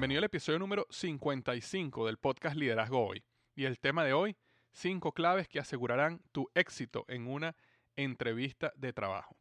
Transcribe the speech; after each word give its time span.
Bienvenido 0.00 0.20
al 0.20 0.24
episodio 0.24 0.58
número 0.58 0.86
55 0.88 2.06
del 2.06 2.16
podcast 2.16 2.56
Liderazgo 2.56 3.06
Hoy. 3.06 3.22
Y 3.54 3.66
el 3.66 3.78
tema 3.78 4.02
de 4.02 4.14
hoy, 4.14 4.34
cinco 4.72 5.12
claves 5.12 5.46
que 5.46 5.58
asegurarán 5.58 6.22
tu 6.32 6.48
éxito 6.54 7.04
en 7.06 7.26
una 7.26 7.54
entrevista 7.96 8.72
de 8.76 8.94
trabajo. 8.94 9.36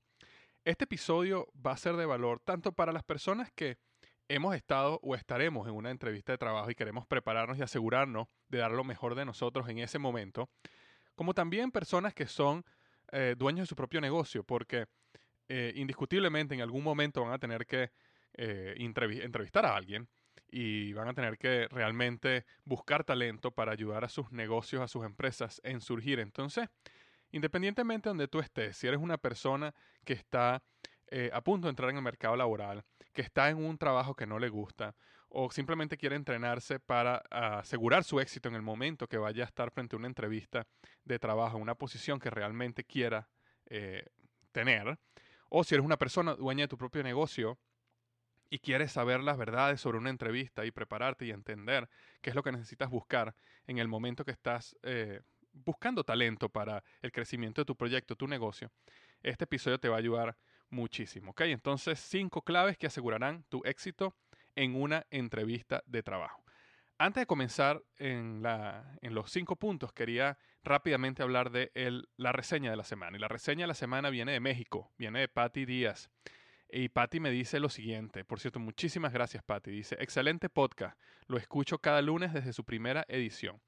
Este 0.65 0.83
episodio 0.83 1.47
va 1.65 1.71
a 1.71 1.77
ser 1.77 1.95
de 1.95 2.05
valor 2.05 2.41
tanto 2.41 2.73
para 2.73 2.91
las 2.91 3.03
personas 3.03 3.49
que 3.55 3.77
hemos 4.27 4.53
estado 4.53 4.99
o 5.01 5.15
estaremos 5.15 5.65
en 5.65 5.75
una 5.75 5.91
entrevista 5.91 6.33
de 6.33 6.37
trabajo 6.37 6.69
y 6.69 6.75
queremos 6.75 7.07
prepararnos 7.07 7.57
y 7.57 7.61
asegurarnos 7.61 8.27
de 8.49 8.57
dar 8.57 8.71
lo 8.71 8.83
mejor 8.83 9.15
de 9.15 9.23
nosotros 9.23 9.69
en 9.69 9.79
ese 9.79 9.97
momento, 9.97 10.49
como 11.15 11.33
también 11.33 11.71
personas 11.71 12.13
que 12.13 12.27
son 12.27 12.65
eh, 13.13 13.33
dueños 13.37 13.63
de 13.63 13.69
su 13.69 13.77
propio 13.77 14.01
negocio, 14.01 14.43
porque 14.43 14.87
eh, 15.47 15.71
indiscutiblemente 15.77 16.53
en 16.53 16.59
algún 16.59 16.83
momento 16.83 17.23
van 17.23 17.31
a 17.31 17.39
tener 17.39 17.65
que 17.65 17.91
eh, 18.33 18.75
entrevistar 18.77 19.65
a 19.65 19.73
alguien 19.73 20.09
y 20.51 20.93
van 20.93 21.07
a 21.07 21.13
tener 21.13 21.37
que 21.37 21.67
realmente 21.69 22.45
buscar 22.65 23.03
talento 23.03 23.51
para 23.51 23.71
ayudar 23.71 24.03
a 24.03 24.09
sus 24.09 24.31
negocios, 24.31 24.81
a 24.81 24.87
sus 24.87 25.05
empresas 25.05 25.61
en 25.63 25.81
surgir. 25.81 26.19
Entonces, 26.19 26.69
independientemente 27.31 28.09
de 28.09 28.11
donde 28.11 28.27
tú 28.27 28.39
estés, 28.39 28.77
si 28.77 28.87
eres 28.87 28.99
una 28.99 29.17
persona 29.17 29.73
que 30.03 30.13
está 30.13 30.63
eh, 31.07 31.29
a 31.33 31.41
punto 31.41 31.67
de 31.67 31.71
entrar 31.71 31.89
en 31.89 31.97
el 31.97 32.01
mercado 32.01 32.35
laboral, 32.35 32.83
que 33.13 33.21
está 33.21 33.49
en 33.49 33.57
un 33.57 33.77
trabajo 33.77 34.15
que 34.15 34.27
no 34.27 34.39
le 34.39 34.49
gusta, 34.49 34.95
o 35.29 35.51
simplemente 35.51 35.97
quiere 35.97 36.15
entrenarse 36.15 36.79
para 36.79 37.17
asegurar 37.29 38.03
su 38.03 38.19
éxito 38.19 38.49
en 38.49 38.55
el 38.55 38.61
momento 38.63 39.07
que 39.07 39.17
vaya 39.17 39.43
a 39.43 39.47
estar 39.47 39.69
frente 39.71 39.95
a 39.95 39.99
una 39.99 40.07
entrevista 40.07 40.65
de 41.05 41.19
trabajo, 41.19 41.57
una 41.57 41.75
posición 41.75 42.19
que 42.19 42.31
realmente 42.31 42.83
quiera 42.83 43.29
eh, 43.67 44.05
tener, 44.51 44.97
o 45.49 45.63
si 45.63 45.75
eres 45.75 45.85
una 45.85 45.97
persona 45.97 46.33
dueña 46.35 46.63
de 46.63 46.67
tu 46.67 46.77
propio 46.77 47.03
negocio, 47.03 47.59
y 48.49 48.59
quieres 48.59 48.91
saber 48.91 49.21
las 49.21 49.37
verdades 49.37 49.79
sobre 49.81 49.97
una 49.97 50.09
entrevista 50.09 50.65
y 50.65 50.71
prepararte 50.71 51.25
y 51.25 51.31
entender 51.31 51.89
qué 52.21 52.31
es 52.31 52.35
lo 52.35 52.43
que 52.43 52.51
necesitas 52.51 52.89
buscar 52.89 53.35
en 53.67 53.77
el 53.77 53.87
momento 53.87 54.25
que 54.25 54.31
estás 54.31 54.75
eh, 54.83 55.21
buscando 55.53 56.03
talento 56.03 56.49
para 56.49 56.83
el 57.01 57.11
crecimiento 57.11 57.61
de 57.61 57.65
tu 57.65 57.75
proyecto, 57.75 58.15
tu 58.15 58.27
negocio, 58.27 58.71
este 59.21 59.43
episodio 59.43 59.79
te 59.79 59.89
va 59.89 59.95
a 59.95 59.99
ayudar 59.99 60.37
muchísimo. 60.69 61.31
¿ok? 61.31 61.41
Entonces, 61.41 61.99
cinco 61.99 62.41
claves 62.41 62.77
que 62.77 62.87
asegurarán 62.87 63.43
tu 63.49 63.61
éxito 63.65 64.15
en 64.55 64.75
una 64.75 65.05
entrevista 65.09 65.83
de 65.85 66.03
trabajo. 66.03 66.43
Antes 67.01 67.21
de 67.21 67.27
comenzar 67.27 67.81
en, 67.97 68.43
los 69.01 69.31
cinco 69.31 69.55
puntos, 69.55 69.93
quería 69.93 70.37
rápidamente 70.63 71.23
hablar 71.23 71.49
de 71.49 71.71
la 72.17 72.33
reseña 72.33 72.71
de 72.71 72.75
la 72.75 72.83
semana. 72.83 73.15
Y 73.15 73.21
la 73.21 73.29
reseña 73.29 73.63
de 73.63 73.67
la 73.67 73.73
semana 73.73 74.09
viene 74.09 74.33
de 74.33 74.41
México, 74.41 74.91
viene 74.97 75.21
de 75.21 75.29
Patti 75.29 75.63
Díaz. 75.63 76.09
Y 76.71 76.89
Patty 76.89 77.19
me 77.19 77.31
dice 77.31 77.59
lo 77.59 77.69
siguiente, 77.69 78.23
por 78.23 78.39
cierto, 78.39 78.59
muchísimas 78.59 79.11
gracias 79.11 79.43
Patty. 79.43 79.71
Dice, 79.71 79.97
excelente 79.99 80.49
podcast, 80.49 80.99
lo 81.25 81.37
escucho 81.37 81.79
cada 81.79 81.99
lunes 82.03 82.31
desde 82.31 82.53
su 82.53 82.63
primera 82.63 83.05
edición. 83.07 83.59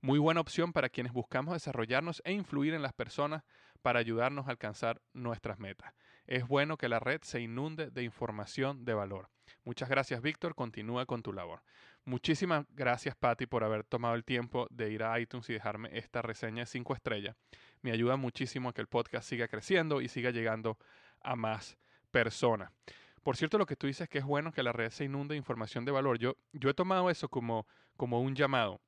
Muy 0.00 0.18
buena 0.18 0.40
opción 0.40 0.72
para 0.72 0.88
quienes 0.88 1.12
buscamos 1.12 1.54
desarrollarnos 1.54 2.20
e 2.24 2.32
influir 2.32 2.74
en 2.74 2.82
las 2.82 2.92
personas 2.92 3.44
para 3.80 4.00
ayudarnos 4.00 4.48
a 4.48 4.50
alcanzar 4.50 5.00
nuestras 5.12 5.60
metas. 5.60 5.94
Es 6.26 6.48
bueno 6.48 6.76
que 6.76 6.88
la 6.88 6.98
red 6.98 7.20
se 7.22 7.40
inunde 7.40 7.90
de 7.90 8.02
información 8.02 8.84
de 8.84 8.94
valor. 8.94 9.28
Muchas 9.62 9.88
gracias 9.88 10.20
Víctor, 10.20 10.56
continúa 10.56 11.06
con 11.06 11.22
tu 11.22 11.32
labor. 11.32 11.62
Muchísimas 12.04 12.66
gracias 12.70 13.14
Patty 13.14 13.46
por 13.46 13.62
haber 13.62 13.84
tomado 13.84 14.16
el 14.16 14.24
tiempo 14.24 14.66
de 14.70 14.90
ir 14.90 15.04
a 15.04 15.18
iTunes 15.20 15.48
y 15.48 15.52
dejarme 15.52 15.96
esta 15.96 16.22
reseña 16.22 16.62
de 16.62 16.66
5 16.66 16.92
estrellas. 16.94 17.36
Me 17.82 17.92
ayuda 17.92 18.16
muchísimo 18.16 18.68
a 18.68 18.72
que 18.72 18.80
el 18.80 18.88
podcast 18.88 19.28
siga 19.28 19.46
creciendo 19.46 20.00
y 20.00 20.08
siga 20.08 20.30
llegando 20.30 20.76
a 21.20 21.36
más 21.36 21.78
persona. 22.10 22.72
Por 23.22 23.36
cierto, 23.36 23.58
lo 23.58 23.66
que 23.66 23.76
tú 23.76 23.86
dices 23.86 24.08
que 24.08 24.18
es 24.18 24.24
bueno 24.24 24.52
que 24.52 24.62
la 24.62 24.72
red 24.72 24.90
se 24.90 25.04
inunde 25.04 25.34
de 25.34 25.38
información 25.38 25.84
de 25.84 25.92
valor. 25.92 26.18
Yo, 26.18 26.36
yo 26.52 26.70
he 26.70 26.74
tomado 26.74 27.10
eso 27.10 27.28
como, 27.28 27.66
como 27.96 28.20
un 28.20 28.34
llamado, 28.34 28.80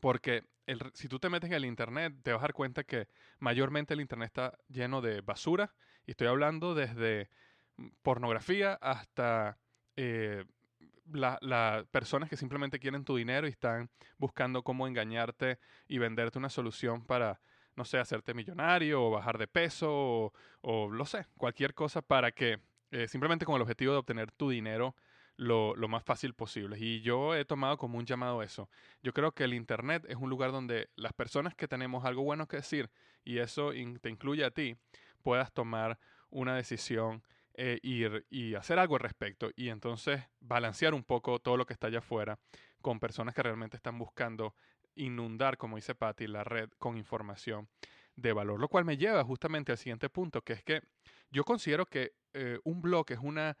porque 0.00 0.44
el, 0.66 0.80
si 0.94 1.08
tú 1.08 1.18
te 1.18 1.28
metes 1.28 1.50
en 1.50 1.54
el 1.54 1.64
Internet, 1.64 2.14
te 2.22 2.32
vas 2.32 2.40
a 2.40 2.42
dar 2.42 2.54
cuenta 2.54 2.84
que 2.84 3.08
mayormente 3.38 3.94
el 3.94 4.00
Internet 4.00 4.26
está 4.26 4.58
lleno 4.68 5.00
de 5.00 5.20
basura, 5.20 5.74
y 6.06 6.12
estoy 6.12 6.26
hablando 6.26 6.74
desde 6.74 7.28
pornografía 8.02 8.74
hasta 8.80 9.58
eh, 9.96 10.44
las 11.12 11.86
personas 11.86 12.28
que 12.28 12.36
simplemente 12.36 12.78
quieren 12.78 13.04
tu 13.04 13.16
dinero 13.16 13.46
y 13.46 13.50
están 13.50 13.90
buscando 14.18 14.62
cómo 14.62 14.86
engañarte 14.86 15.58
y 15.88 15.98
venderte 15.98 16.38
una 16.38 16.48
solución 16.48 17.04
para 17.04 17.40
no 17.76 17.84
sé, 17.84 17.98
hacerte 17.98 18.34
millonario 18.34 19.04
o 19.04 19.10
bajar 19.10 19.38
de 19.38 19.46
peso 19.46 20.32
o, 20.60 20.90
lo 20.90 21.04
sé, 21.06 21.26
cualquier 21.36 21.74
cosa 21.74 22.02
para 22.02 22.32
que 22.32 22.60
eh, 22.90 23.08
simplemente 23.08 23.46
con 23.46 23.56
el 23.56 23.62
objetivo 23.62 23.92
de 23.92 23.98
obtener 23.98 24.30
tu 24.32 24.50
dinero 24.50 24.94
lo, 25.36 25.74
lo, 25.74 25.88
más 25.88 26.04
fácil 26.04 26.34
posible. 26.34 26.76
Y 26.78 27.00
yo 27.00 27.34
he 27.34 27.44
tomado 27.44 27.78
como 27.78 27.98
un 27.98 28.04
llamado 28.04 28.42
eso. 28.42 28.68
Yo 29.02 29.12
creo 29.12 29.32
que 29.32 29.44
el 29.44 29.54
Internet 29.54 30.04
es 30.08 30.16
un 30.16 30.28
lugar 30.28 30.52
donde 30.52 30.90
las 30.94 31.14
personas 31.14 31.54
que 31.54 31.68
tenemos 31.68 32.04
algo 32.04 32.22
bueno 32.22 32.46
que 32.46 32.58
decir, 32.58 32.90
y 33.24 33.38
eso 33.38 33.72
te 34.00 34.10
incluye 34.10 34.44
a 34.44 34.50
ti, 34.50 34.76
puedas 35.22 35.52
tomar 35.52 35.98
una 36.30 36.54
decisión 36.54 37.22
eh, 37.54 37.78
ir, 37.82 38.26
y 38.30 38.54
hacer 38.54 38.78
algo 38.78 38.96
al 38.96 39.00
respecto. 39.00 39.50
Y 39.56 39.68
entonces 39.68 40.22
balancear 40.40 40.94
un 40.94 41.04
poco 41.04 41.38
todo 41.38 41.56
lo 41.56 41.66
que 41.66 41.72
está 41.72 41.88
allá 41.88 41.98
afuera 41.98 42.38
con 42.80 42.98
personas 42.98 43.34
que 43.34 43.42
realmente 43.42 43.76
están 43.76 43.98
buscando 43.98 44.54
inundar, 44.94 45.56
como 45.56 45.76
dice 45.76 45.94
Patty, 45.94 46.26
la 46.26 46.44
red 46.44 46.70
con 46.78 46.96
información 46.96 47.68
de 48.16 48.32
valor. 48.32 48.60
Lo 48.60 48.68
cual 48.68 48.84
me 48.84 48.96
lleva 48.96 49.24
justamente 49.24 49.72
al 49.72 49.78
siguiente 49.78 50.08
punto, 50.08 50.42
que 50.42 50.54
es 50.54 50.62
que 50.62 50.82
yo 51.30 51.44
considero 51.44 51.86
que 51.86 52.14
eh, 52.34 52.58
un 52.64 52.82
blog 52.82 53.06
es 53.10 53.18
una, 53.18 53.56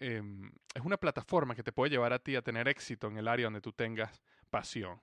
em, 0.00 0.50
es 0.74 0.82
una 0.82 0.96
plataforma 0.96 1.54
que 1.54 1.62
te 1.62 1.72
puede 1.72 1.90
llevar 1.90 2.12
a 2.12 2.18
ti 2.18 2.36
a 2.36 2.42
tener 2.42 2.68
éxito 2.68 3.06
en 3.08 3.18
el 3.18 3.28
área 3.28 3.46
donde 3.46 3.60
tú 3.60 3.72
tengas 3.72 4.22
pasión. 4.50 5.00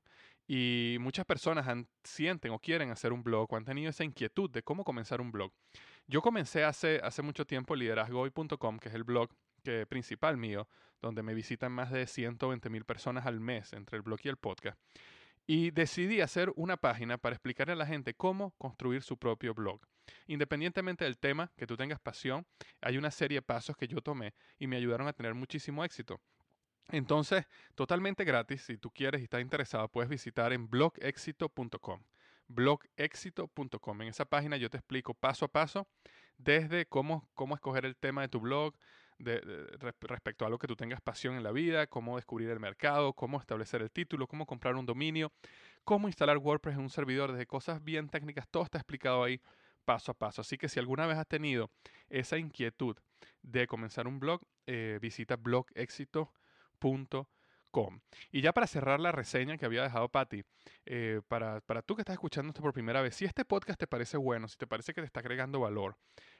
Y 0.47 0.97
muchas 0.99 1.25
personas 1.25 1.67
sienten 2.03 2.51
o 2.51 2.59
quieren 2.59 2.89
hacer 2.89 3.13
un 3.13 3.23
blog 3.23 3.51
o 3.53 3.55
han 3.55 3.65
tenido 3.65 3.89
esa 3.89 4.03
inquietud 4.03 4.49
de 4.49 4.63
cómo 4.63 4.83
comenzar 4.83 5.21
un 5.21 5.31
blog. 5.31 5.51
Yo 6.07 6.21
comencé 6.21 6.63
hace, 6.63 6.99
hace 7.03 7.21
mucho 7.21 7.45
tiempo 7.45 7.75
liderazgohoy.com, 7.75 8.79
que 8.79 8.89
es 8.89 8.95
el 8.95 9.03
blog 9.03 9.29
principal 9.87 10.37
mío, 10.37 10.67
donde 11.01 11.21
me 11.21 11.33
visitan 11.33 11.71
más 11.71 11.91
de 11.91 12.07
120 12.07 12.69
mil 12.69 12.85
personas 12.85 13.25
al 13.25 13.39
mes 13.39 13.73
entre 13.73 13.97
el 13.97 14.01
blog 14.01 14.19
y 14.23 14.29
el 14.29 14.37
podcast. 14.37 14.79
Y 15.51 15.71
decidí 15.71 16.21
hacer 16.21 16.53
una 16.57 16.77
página 16.77 17.17
para 17.17 17.33
explicarle 17.33 17.73
a 17.73 17.75
la 17.75 17.87
gente 17.87 18.13
cómo 18.13 18.51
construir 18.59 19.01
su 19.01 19.17
propio 19.17 19.55
blog. 19.55 19.81
Independientemente 20.27 21.05
del 21.05 21.17
tema 21.17 21.51
que 21.57 21.65
tú 21.65 21.75
tengas 21.75 21.99
pasión, 21.99 22.45
hay 22.81 22.99
una 22.99 23.09
serie 23.09 23.39
de 23.39 23.41
pasos 23.41 23.75
que 23.75 23.87
yo 23.87 23.99
tomé 23.99 24.35
y 24.59 24.67
me 24.67 24.77
ayudaron 24.77 25.07
a 25.07 25.13
tener 25.13 25.33
muchísimo 25.33 25.83
éxito. 25.83 26.21
Entonces, 26.89 27.47
totalmente 27.73 28.25
gratis, 28.25 28.61
si 28.61 28.77
tú 28.77 28.91
quieres 28.91 29.21
y 29.21 29.23
estás 29.23 29.41
interesado, 29.41 29.89
puedes 29.89 30.07
visitar 30.07 30.53
en 30.53 30.69
blogexito.com. 30.69 32.03
Blogexito.com. 32.47 34.01
En 34.03 34.07
esa 34.07 34.25
página 34.25 34.55
yo 34.55 34.69
te 34.69 34.77
explico 34.77 35.15
paso 35.15 35.45
a 35.45 35.47
paso 35.47 35.87
desde 36.37 36.85
cómo, 36.85 37.27
cómo 37.33 37.55
escoger 37.55 37.87
el 37.87 37.95
tema 37.95 38.21
de 38.21 38.27
tu 38.27 38.39
blog, 38.39 38.75
respecto 39.19 40.45
a 40.45 40.47
algo 40.47 40.57
que 40.57 40.67
tú 40.67 40.75
tengas 40.75 41.01
pasión 41.01 41.35
en 41.35 41.43
la 41.43 41.51
vida, 41.51 41.87
cómo 41.87 42.15
descubrir 42.15 42.49
el 42.49 42.59
mercado, 42.59 43.13
cómo 43.13 43.39
establecer 43.39 43.81
el 43.81 43.91
título, 43.91 44.27
cómo 44.27 44.45
comprar 44.45 44.75
un 44.75 44.85
dominio, 44.85 45.31
cómo 45.83 46.07
instalar 46.07 46.37
WordPress 46.37 46.75
en 46.75 46.81
un 46.81 46.89
servidor, 46.89 47.31
desde 47.31 47.45
cosas 47.45 47.83
bien 47.83 48.09
técnicas, 48.09 48.47
todo 48.49 48.63
está 48.63 48.77
explicado 48.77 49.23
ahí 49.23 49.41
paso 49.85 50.11
a 50.11 50.13
paso. 50.13 50.41
Así 50.41 50.57
que 50.57 50.69
si 50.69 50.79
alguna 50.79 51.05
vez 51.07 51.17
has 51.17 51.27
tenido 51.27 51.71
esa 52.09 52.37
inquietud 52.37 52.95
de 53.41 53.67
comenzar 53.67 54.07
un 54.07 54.19
blog, 54.19 54.41
eh, 54.67 54.99
visita 55.01 55.35
blogexito.com 55.35 57.27
y 58.31 58.41
ya 58.41 58.51
para 58.51 58.67
cerrar 58.67 58.99
la 58.99 59.11
reseña 59.11 59.57
que 59.57 59.65
había 59.65 59.83
dejado 59.83 60.09
Patty, 60.09 60.43
eh, 60.85 61.21
para, 61.27 61.61
para, 61.61 61.81
tú 61.81 61.95
que 61.95 62.01
estás 62.01 62.13
escuchando 62.13 62.49
esto 62.49 62.61
por 62.61 62.73
primera 62.73 63.01
vez, 63.01 63.15
si 63.15 63.25
este 63.25 63.45
podcast 63.45 63.79
te 63.79 63.87
parece 63.87 64.17
bueno, 64.17 64.47
si 64.47 64.57
te 64.57 64.65
parece 64.65 64.93
que 64.93 65.01
te 65.01 65.05
está 65.05 65.19
agregando 65.19 65.59
valor, 65.59 65.95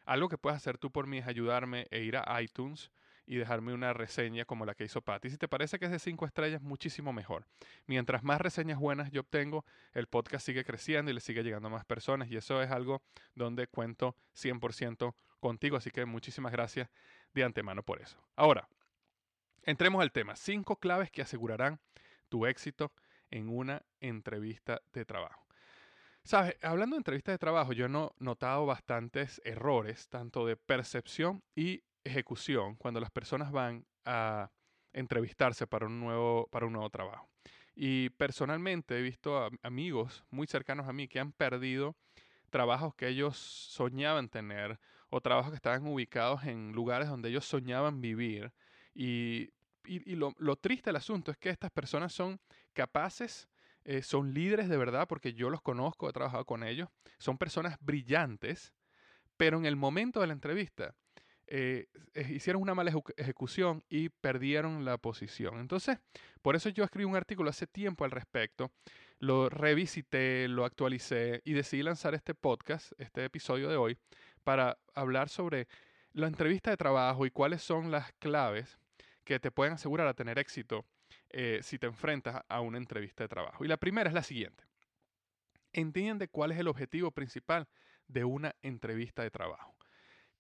algo 0.10 0.30
que 0.30 0.38
puedes 0.38 0.58
hacer 0.58 0.78
tú 0.78 0.92
por 0.92 1.08
mí 1.08 1.20
es 1.20 1.28
ayudarme 1.28 1.88
e 1.92 2.02
ir 2.02 2.18
a 2.18 2.42
iTunes 2.42 2.92
y 3.26 3.36
dejarme 3.36 3.74
una 3.74 3.94
reseña 3.94 4.44
como 4.46 4.66
la 4.66 4.74
que 4.74 4.84
hizo 4.84 5.02
Patty. 5.02 5.30
Si 5.30 5.38
te 5.38 5.48
parece 5.48 5.78
que 5.78 5.86
es 5.86 5.92
de 5.92 6.00
5 6.00 6.26
estrellas, 6.26 6.62
muchísimo 6.62 7.14
mejor. 7.14 7.46
Mientras 7.86 8.24
más 8.24 8.42
reseñas 8.42 8.80
buenas 8.80 9.12
yo 9.12 9.22
obtengo, 9.22 9.66
el 9.94 10.08
podcast 10.08 10.46
sigue 10.46 10.66
creciendo 10.66 11.12
y 11.12 11.14
le 11.14 11.22
sigue 11.22 11.44
llegando 11.44 11.68
a 11.68 11.72
más 11.72 11.86
personas 11.86 12.30
y 12.30 12.38
eso 12.38 12.62
es 12.62 12.72
algo 12.72 13.04
donde 13.36 13.68
cuento 13.68 14.16
100% 14.36 15.14
contigo, 15.40 15.78
así 15.78 15.92
que 15.92 16.06
muchísimas 16.06 16.52
gracias 16.52 16.90
de 17.34 17.44
antemano 17.44 17.84
por 17.84 18.02
eso. 18.02 18.18
Ahora, 18.36 18.68
Entremos 19.64 20.02
al 20.02 20.12
tema. 20.12 20.36
Cinco 20.36 20.78
claves 20.78 21.12
que 21.12 21.22
asegurarán 21.22 21.80
tu 22.30 22.46
éxito 22.46 22.92
en 23.30 23.50
una 23.50 23.84
entrevista 24.00 24.82
de 24.94 25.06
trabajo. 25.06 25.49
Sabes, 26.24 26.56
hablando 26.62 26.96
de 26.96 27.00
entrevistas 27.00 27.34
de 27.34 27.40
trabajo, 27.40 27.74
yo 27.74 27.86
he 27.86 27.90
notado 27.90 28.66
bastantes 28.66 29.42
errores, 29.44 30.08
tanto 30.10 30.46
de 30.46 30.56
percepción 30.58 31.44
y 31.56 31.84
ejecución, 32.04 32.76
cuando 32.76 33.00
las 33.00 33.12
personas 33.12 33.52
van 33.52 33.86
a 34.06 34.52
entrevistarse 34.94 35.68
para 35.68 35.88
un 35.88 36.00
nuevo, 36.00 36.48
para 36.52 36.66
un 36.66 36.74
nuevo 36.74 36.90
trabajo. 36.90 37.30
Y 37.76 38.10
personalmente 38.12 38.98
he 38.98 39.02
visto 39.02 39.50
amigos 39.64 40.24
muy 40.30 40.48
cercanos 40.48 40.88
a 40.88 40.94
mí 40.94 41.08
que 41.08 41.20
han 41.20 41.32
perdido 41.32 41.96
trabajos 42.50 42.96
que 42.96 43.08
ellos 43.08 43.38
soñaban 43.38 44.28
tener 44.30 44.80
o 45.10 45.22
trabajos 45.22 45.52
que 45.52 45.56
estaban 45.56 45.88
ubicados 45.88 46.44
en 46.44 46.72
lugares 46.74 47.08
donde 47.08 47.30
ellos 47.30 47.46
soñaban 47.46 48.02
vivir 48.02 48.52
y, 48.94 49.54
lo, 50.16 50.56
triste 50.58 50.90
del 50.90 50.98
asunto 50.98 51.32
es 51.32 51.38
que 51.38 51.50
estas 51.50 51.72
personas 51.72 52.14
son 52.14 52.40
capaces, 52.74 53.48
eh, 53.90 54.04
son 54.04 54.36
líderes 54.36 54.70
de 54.70 54.78
verdad, 54.78 55.08
porque 55.08 55.34
yo 55.34 55.50
los 55.50 55.64
conozco, 55.64 56.08
he 56.08 56.14
trabajado 56.14 56.46
con 56.46 56.64
ellos, 56.64 56.90
son 57.18 57.40
personas 57.40 57.76
brillantes, 57.80 58.72
pero 59.36 59.58
en 59.58 59.66
el 59.66 59.76
momento 59.76 60.22
de 60.22 60.28
la 60.28 60.34
entrevista 60.34 60.94
eh, 61.48 61.88
hicieron 62.30 62.62
una 62.62 62.76
mala 62.76 62.94
ejecución 63.18 63.84
y 63.90 64.10
perdieron 64.10 64.86
la 64.86 65.00
posición. 65.00 65.60
Entonces, 65.60 65.98
por 66.44 66.56
eso 66.56 66.70
yo 66.70 66.84
escribí 66.84 67.06
un 67.06 67.16
artículo 67.16 67.50
hace 67.50 67.66
tiempo 67.66 68.06
al 68.06 68.12
respecto, 68.12 68.72
lo 69.18 69.50
revisité, 69.50 70.48
lo 70.48 70.66
actualicé 70.66 71.42
y 71.44 71.54
decidí 71.54 71.82
lanzar 71.82 72.14
este 72.14 72.36
podcast, 72.36 72.92
este 73.00 73.26
episodio 73.26 73.70
de 73.70 73.78
hoy, 73.78 73.98
para 74.44 74.78
hablar 74.94 75.30
sobre 75.30 75.68
la 76.14 76.28
entrevista 76.28 76.70
de 76.70 76.78
trabajo 76.78 77.26
y 77.26 77.32
cuáles 77.32 77.64
son 77.64 77.90
las 77.90 78.14
claves 78.20 78.78
que 79.24 79.40
te 79.40 79.50
pueden 79.50 79.74
asegurar 79.74 80.06
a 80.06 80.14
tener 80.14 80.38
éxito 80.38 80.86
eh, 81.30 81.60
si 81.62 81.78
te 81.78 81.88
enfrentas 81.88 82.44
a 82.48 82.62
una 82.62 82.78
entrevista 82.78 83.24
de 83.24 83.28
trabajo. 83.28 83.64
Y 83.64 83.68
la 83.68 83.78
primera 83.78 84.10
es 84.10 84.14
la 84.14 84.24
siguiente. 84.24 84.64
Entiende 85.74 86.28
cuál 86.28 86.52
es 86.52 86.58
el 86.58 86.68
objetivo 86.68 87.12
principal 87.12 87.68
de 88.08 88.26
una 88.26 88.56
entrevista 88.62 89.22
de 89.22 89.30
trabajo. 89.30 89.76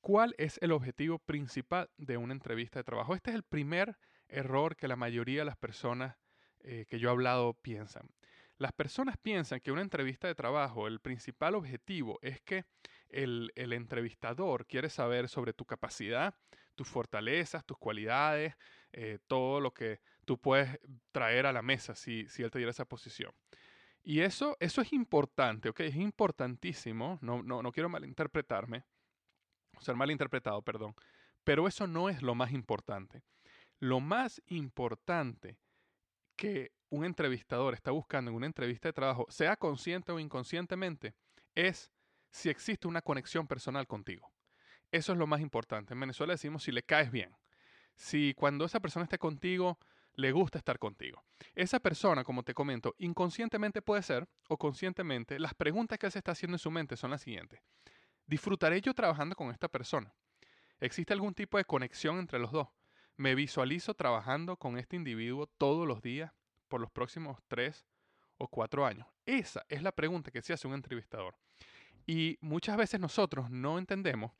¿Cuál 0.01 0.33
es 0.37 0.57
el 0.61 0.71
objetivo 0.71 1.19
principal 1.19 1.89
de 1.97 2.17
una 2.17 2.33
entrevista 2.33 2.79
de 2.79 2.83
trabajo? 2.83 3.13
Este 3.13 3.31
es 3.31 3.35
el 3.35 3.43
primer 3.43 3.97
error 4.27 4.75
que 4.75 4.87
la 4.87 4.95
mayoría 4.95 5.41
de 5.41 5.45
las 5.45 5.57
personas 5.57 6.17
eh, 6.61 6.85
que 6.89 6.99
yo 6.99 7.09
he 7.09 7.11
hablado 7.11 7.53
piensan. 7.53 8.09
Las 8.57 8.73
personas 8.73 9.17
piensan 9.17 9.59
que 9.59 9.71
una 9.71 9.81
entrevista 9.81 10.27
de 10.27 10.35
trabajo, 10.35 10.87
el 10.87 10.99
principal 10.99 11.55
objetivo 11.55 12.19
es 12.21 12.41
que 12.41 12.65
el, 13.09 13.51
el 13.55 13.73
entrevistador 13.73 14.65
quiere 14.65 14.89
saber 14.89 15.29
sobre 15.29 15.53
tu 15.53 15.65
capacidad, 15.65 16.35
tus 16.75 16.87
fortalezas, 16.87 17.65
tus 17.65 17.77
cualidades, 17.77 18.55
eh, 18.91 19.19
todo 19.27 19.59
lo 19.59 19.73
que 19.73 19.99
tú 20.29 20.37
puedes 20.37 20.79
traer 21.11 21.47
a 21.47 21.51
la 21.51 21.63
mesa 21.63 21.95
si, 21.95 22.27
si 22.27 22.43
él 22.43 22.51
te 22.51 22.59
diera 22.59 22.69
esa 22.69 22.85
posición. 22.85 23.33
Y 24.03 24.19
eso, 24.19 24.55
eso 24.59 24.79
es 24.79 24.93
importante, 24.93 25.69
¿ok? 25.69 25.79
Es 25.79 25.95
importantísimo, 25.95 27.17
no, 27.23 27.41
no, 27.41 27.63
no 27.63 27.71
quiero 27.71 27.89
malinterpretarme, 27.89 28.83
ser 29.79 29.95
malinterpretado, 29.95 30.61
perdón, 30.61 30.93
pero 31.43 31.67
eso 31.67 31.87
no 31.87 32.09
es 32.09 32.21
lo 32.21 32.35
más 32.35 32.51
importante. 32.51 33.23
Lo 33.79 34.01
más 34.01 34.39
importante 34.45 35.57
que 36.35 36.73
un 36.91 37.05
entrevistador 37.05 37.73
está 37.73 37.89
buscando 37.89 38.29
en 38.29 38.37
una 38.37 38.45
entrevista 38.45 38.87
de 38.87 38.93
trabajo, 38.93 39.25
sea 39.29 39.55
consciente 39.55 40.11
o 40.11 40.19
inconscientemente, 40.19 41.15
es 41.55 41.91
si 42.29 42.49
existe 42.49 42.87
una 42.87 43.01
conexión 43.01 43.47
personal 43.47 43.87
contigo. 43.87 44.31
Eso 44.91 45.11
es 45.11 45.17
lo 45.17 45.25
más 45.25 45.41
importante. 45.41 45.95
En 45.95 45.99
Venezuela 45.99 46.33
decimos 46.33 46.61
si 46.61 46.71
le 46.71 46.83
caes 46.83 47.09
bien. 47.09 47.35
Si 47.95 48.35
cuando 48.35 48.65
esa 48.65 48.79
persona 48.79 49.05
esté 49.05 49.17
contigo, 49.17 49.79
le 50.15 50.31
gusta 50.31 50.57
estar 50.57 50.79
contigo. 50.79 51.23
Esa 51.55 51.79
persona, 51.79 52.23
como 52.23 52.43
te 52.43 52.53
comento, 52.53 52.95
inconscientemente 52.97 53.81
puede 53.81 54.03
ser, 54.03 54.27
o 54.47 54.57
conscientemente, 54.57 55.39
las 55.39 55.53
preguntas 55.53 55.97
que 55.97 56.07
él 56.07 56.11
se 56.11 56.19
está 56.19 56.31
haciendo 56.31 56.55
en 56.55 56.59
su 56.59 56.71
mente 56.71 56.97
son 56.97 57.11
las 57.11 57.21
siguientes. 57.21 57.61
¿Disfrutaré 58.25 58.81
yo 58.81 58.93
trabajando 58.93 59.35
con 59.35 59.51
esta 59.51 59.67
persona? 59.67 60.13
¿Existe 60.79 61.13
algún 61.13 61.33
tipo 61.33 61.57
de 61.57 61.65
conexión 61.65 62.19
entre 62.19 62.39
los 62.39 62.51
dos? 62.51 62.67
¿Me 63.17 63.35
visualizo 63.35 63.93
trabajando 63.95 64.55
con 64.55 64.77
este 64.77 64.95
individuo 64.95 65.47
todos 65.57 65.87
los 65.87 66.01
días 66.01 66.31
por 66.67 66.79
los 66.79 66.91
próximos 66.91 67.39
tres 67.47 67.85
o 68.37 68.47
cuatro 68.47 68.85
años? 68.85 69.07
Esa 69.25 69.65
es 69.67 69.81
la 69.81 69.91
pregunta 69.91 70.31
que 70.31 70.41
se 70.41 70.53
hace 70.53 70.67
un 70.67 70.73
entrevistador. 70.73 71.35
Y 72.05 72.37
muchas 72.41 72.77
veces 72.77 72.99
nosotros 72.99 73.49
no 73.49 73.77
entendemos 73.77 74.31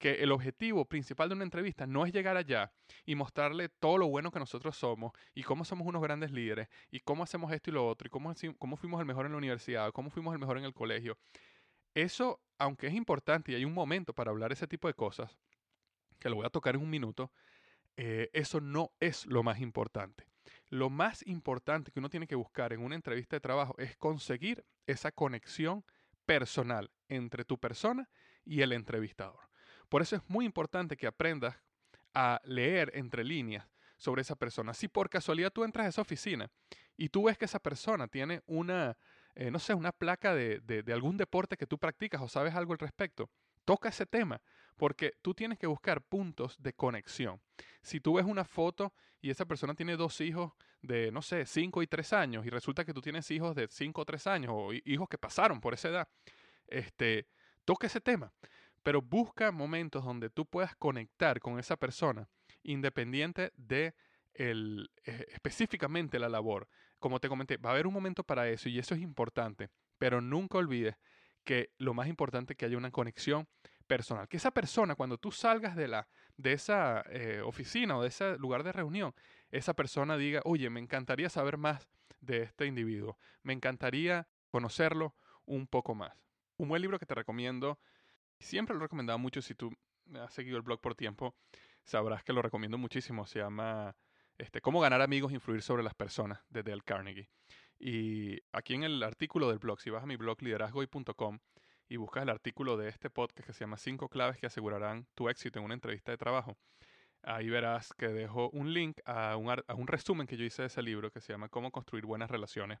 que 0.00 0.14
el 0.14 0.32
objetivo 0.32 0.86
principal 0.86 1.28
de 1.28 1.34
una 1.34 1.44
entrevista 1.44 1.86
no 1.86 2.06
es 2.06 2.12
llegar 2.12 2.38
allá 2.38 2.72
y 3.04 3.14
mostrarle 3.14 3.68
todo 3.68 3.98
lo 3.98 4.08
bueno 4.08 4.30
que 4.32 4.38
nosotros 4.38 4.74
somos 4.74 5.12
y 5.34 5.42
cómo 5.42 5.62
somos 5.62 5.86
unos 5.86 6.02
grandes 6.02 6.32
líderes 6.32 6.68
y 6.90 7.00
cómo 7.00 7.22
hacemos 7.22 7.52
esto 7.52 7.70
y 7.70 7.74
lo 7.74 7.86
otro 7.86 8.06
y 8.06 8.10
cómo, 8.10 8.32
cómo 8.58 8.76
fuimos 8.78 8.98
el 8.98 9.06
mejor 9.06 9.26
en 9.26 9.32
la 9.32 9.38
universidad, 9.38 9.92
cómo 9.92 10.08
fuimos 10.08 10.32
el 10.32 10.40
mejor 10.40 10.56
en 10.56 10.64
el 10.64 10.72
colegio. 10.72 11.18
Eso, 11.94 12.40
aunque 12.58 12.86
es 12.86 12.94
importante 12.94 13.52
y 13.52 13.56
hay 13.56 13.66
un 13.66 13.74
momento 13.74 14.14
para 14.14 14.30
hablar 14.30 14.52
ese 14.52 14.66
tipo 14.66 14.88
de 14.88 14.94
cosas, 14.94 15.36
que 16.18 16.30
lo 16.30 16.36
voy 16.36 16.46
a 16.46 16.50
tocar 16.50 16.76
en 16.76 16.80
un 16.80 16.90
minuto, 16.90 17.30
eh, 17.98 18.30
eso 18.32 18.62
no 18.62 18.92
es 19.00 19.26
lo 19.26 19.42
más 19.42 19.60
importante. 19.60 20.24
Lo 20.70 20.88
más 20.88 21.26
importante 21.26 21.92
que 21.92 21.98
uno 21.98 22.08
tiene 22.08 22.26
que 22.26 22.36
buscar 22.36 22.72
en 22.72 22.80
una 22.80 22.94
entrevista 22.94 23.36
de 23.36 23.40
trabajo 23.40 23.74
es 23.76 23.98
conseguir 23.98 24.64
esa 24.86 25.12
conexión 25.12 25.84
personal 26.24 26.90
entre 27.08 27.44
tu 27.44 27.58
persona 27.58 28.08
y 28.46 28.62
el 28.62 28.72
entrevistador. 28.72 29.49
Por 29.90 30.02
eso 30.02 30.16
es 30.16 30.22
muy 30.28 30.46
importante 30.46 30.96
que 30.96 31.08
aprendas 31.08 31.56
a 32.14 32.40
leer 32.44 32.92
entre 32.94 33.24
líneas 33.24 33.66
sobre 33.98 34.22
esa 34.22 34.36
persona. 34.36 34.72
Si 34.72 34.86
por 34.86 35.10
casualidad 35.10 35.52
tú 35.52 35.64
entras 35.64 35.84
a 35.84 35.88
esa 35.90 36.00
oficina 36.00 36.48
y 36.96 37.08
tú 37.08 37.24
ves 37.24 37.36
que 37.36 37.44
esa 37.44 37.58
persona 37.58 38.06
tiene 38.06 38.40
una, 38.46 38.96
eh, 39.34 39.50
no 39.50 39.58
sé, 39.58 39.74
una 39.74 39.90
placa 39.90 40.32
de, 40.32 40.60
de, 40.60 40.92
algún 40.92 41.16
deporte 41.16 41.56
que 41.56 41.66
tú 41.66 41.76
practicas 41.76 42.22
o 42.22 42.28
sabes 42.28 42.54
algo 42.54 42.72
al 42.72 42.78
respecto, 42.78 43.28
toca 43.64 43.88
ese 43.88 44.06
tema, 44.06 44.40
porque 44.76 45.14
tú 45.22 45.34
tienes 45.34 45.58
que 45.58 45.66
buscar 45.66 46.02
puntos 46.02 46.56
de 46.62 46.72
conexión. 46.72 47.40
Si 47.82 48.00
tú 48.00 48.14
ves 48.14 48.24
una 48.24 48.44
foto 48.44 48.94
y 49.20 49.30
esa 49.30 49.44
persona 49.44 49.74
tiene 49.74 49.96
dos 49.96 50.20
hijos 50.20 50.52
de, 50.82 51.10
no 51.10 51.20
sé, 51.20 51.46
5 51.46 51.82
y 51.82 51.88
3 51.88 52.12
años 52.12 52.46
y 52.46 52.50
resulta 52.50 52.84
que 52.84 52.94
tú 52.94 53.00
tienes 53.00 53.28
hijos 53.32 53.56
de 53.56 53.66
5 53.68 54.00
o 54.00 54.04
3 54.04 54.26
años 54.28 54.52
o 54.54 54.72
hijos 54.72 55.08
que 55.08 55.18
pasaron 55.18 55.60
por 55.60 55.74
esa 55.74 55.88
edad, 55.88 56.08
este, 56.68 57.26
toca 57.64 57.88
ese 57.88 58.00
tema 58.00 58.32
pero 58.82 59.02
busca 59.02 59.52
momentos 59.52 60.04
donde 60.04 60.30
tú 60.30 60.46
puedas 60.46 60.74
conectar 60.76 61.40
con 61.40 61.58
esa 61.58 61.76
persona 61.76 62.28
independiente 62.62 63.52
de 63.56 63.94
el, 64.34 64.90
eh, 65.04 65.26
específicamente 65.28 66.18
la 66.18 66.28
labor. 66.28 66.68
Como 66.98 67.20
te 67.20 67.28
comenté, 67.28 67.56
va 67.56 67.70
a 67.70 67.72
haber 67.72 67.86
un 67.86 67.94
momento 67.94 68.24
para 68.24 68.48
eso 68.48 68.68
y 68.68 68.78
eso 68.78 68.94
es 68.94 69.00
importante, 69.00 69.70
pero 69.98 70.20
nunca 70.20 70.58
olvides 70.58 70.96
que 71.44 71.70
lo 71.78 71.94
más 71.94 72.08
importante 72.08 72.52
es 72.52 72.56
que 72.56 72.66
haya 72.66 72.76
una 72.76 72.90
conexión 72.90 73.48
personal. 73.86 74.28
Que 74.28 74.36
esa 74.36 74.50
persona, 74.50 74.94
cuando 74.94 75.18
tú 75.18 75.32
salgas 75.32 75.74
de 75.74 75.88
la, 75.88 76.08
de 76.36 76.52
esa 76.52 77.02
eh, 77.10 77.40
oficina 77.44 77.96
o 77.96 78.02
de 78.02 78.08
ese 78.08 78.36
lugar 78.38 78.62
de 78.62 78.72
reunión, 78.72 79.14
esa 79.50 79.74
persona 79.74 80.16
diga, 80.16 80.42
oye, 80.44 80.70
me 80.70 80.80
encantaría 80.80 81.28
saber 81.28 81.56
más 81.56 81.88
de 82.20 82.42
este 82.42 82.66
individuo, 82.66 83.18
me 83.42 83.52
encantaría 83.52 84.28
conocerlo 84.50 85.16
un 85.44 85.66
poco 85.66 85.94
más. 85.94 86.12
Un 86.56 86.68
buen 86.68 86.82
libro 86.82 86.98
que 86.98 87.06
te 87.06 87.14
recomiendo, 87.14 87.80
siempre 88.40 88.74
lo 88.74 88.80
he 88.80 88.84
recomendado 88.84 89.18
mucho 89.18 89.42
si 89.42 89.54
tú 89.54 89.72
has 90.14 90.32
seguido 90.32 90.56
el 90.56 90.62
blog 90.62 90.80
por 90.80 90.94
tiempo, 90.94 91.34
sabrás 91.84 92.24
que 92.24 92.32
lo 92.32 92.42
recomiendo 92.42 92.78
muchísimo, 92.78 93.26
se 93.26 93.38
llama 93.38 93.94
este, 94.38 94.60
Cómo 94.60 94.80
ganar 94.80 95.02
amigos 95.02 95.32
e 95.32 95.34
influir 95.34 95.62
sobre 95.62 95.82
las 95.82 95.94
personas 95.94 96.40
de 96.48 96.62
Dale 96.62 96.82
Carnegie. 96.82 97.28
Y 97.78 98.40
aquí 98.52 98.74
en 98.74 98.84
el 98.84 99.02
artículo 99.02 99.48
del 99.48 99.58
blog, 99.58 99.80
si 99.80 99.90
vas 99.90 100.02
a 100.02 100.06
mi 100.06 100.16
blog 100.16 100.42
liderazgoy.com 100.42 101.38
y 101.88 101.96
buscas 101.96 102.22
el 102.22 102.28
artículo 102.28 102.76
de 102.76 102.88
este 102.88 103.10
podcast 103.10 103.46
que 103.46 103.52
se 103.52 103.60
llama 103.60 103.76
Cinco 103.76 104.08
claves 104.08 104.36
que 104.38 104.46
asegurarán 104.46 105.06
tu 105.14 105.28
éxito 105.28 105.58
en 105.58 105.64
una 105.64 105.74
entrevista 105.74 106.12
de 106.12 106.18
trabajo, 106.18 106.56
ahí 107.22 107.48
verás 107.48 107.92
que 107.94 108.08
dejo 108.08 108.50
un 108.50 108.72
link 108.72 108.98
a 109.04 109.36
un, 109.36 109.50
a 109.50 109.74
un 109.74 109.86
resumen 109.86 110.26
que 110.26 110.36
yo 110.36 110.44
hice 110.44 110.62
de 110.62 110.68
ese 110.68 110.82
libro 110.82 111.10
que 111.10 111.20
se 111.20 111.32
llama 111.32 111.48
Cómo 111.48 111.70
construir 111.70 112.06
buenas 112.06 112.30
relaciones. 112.30 112.78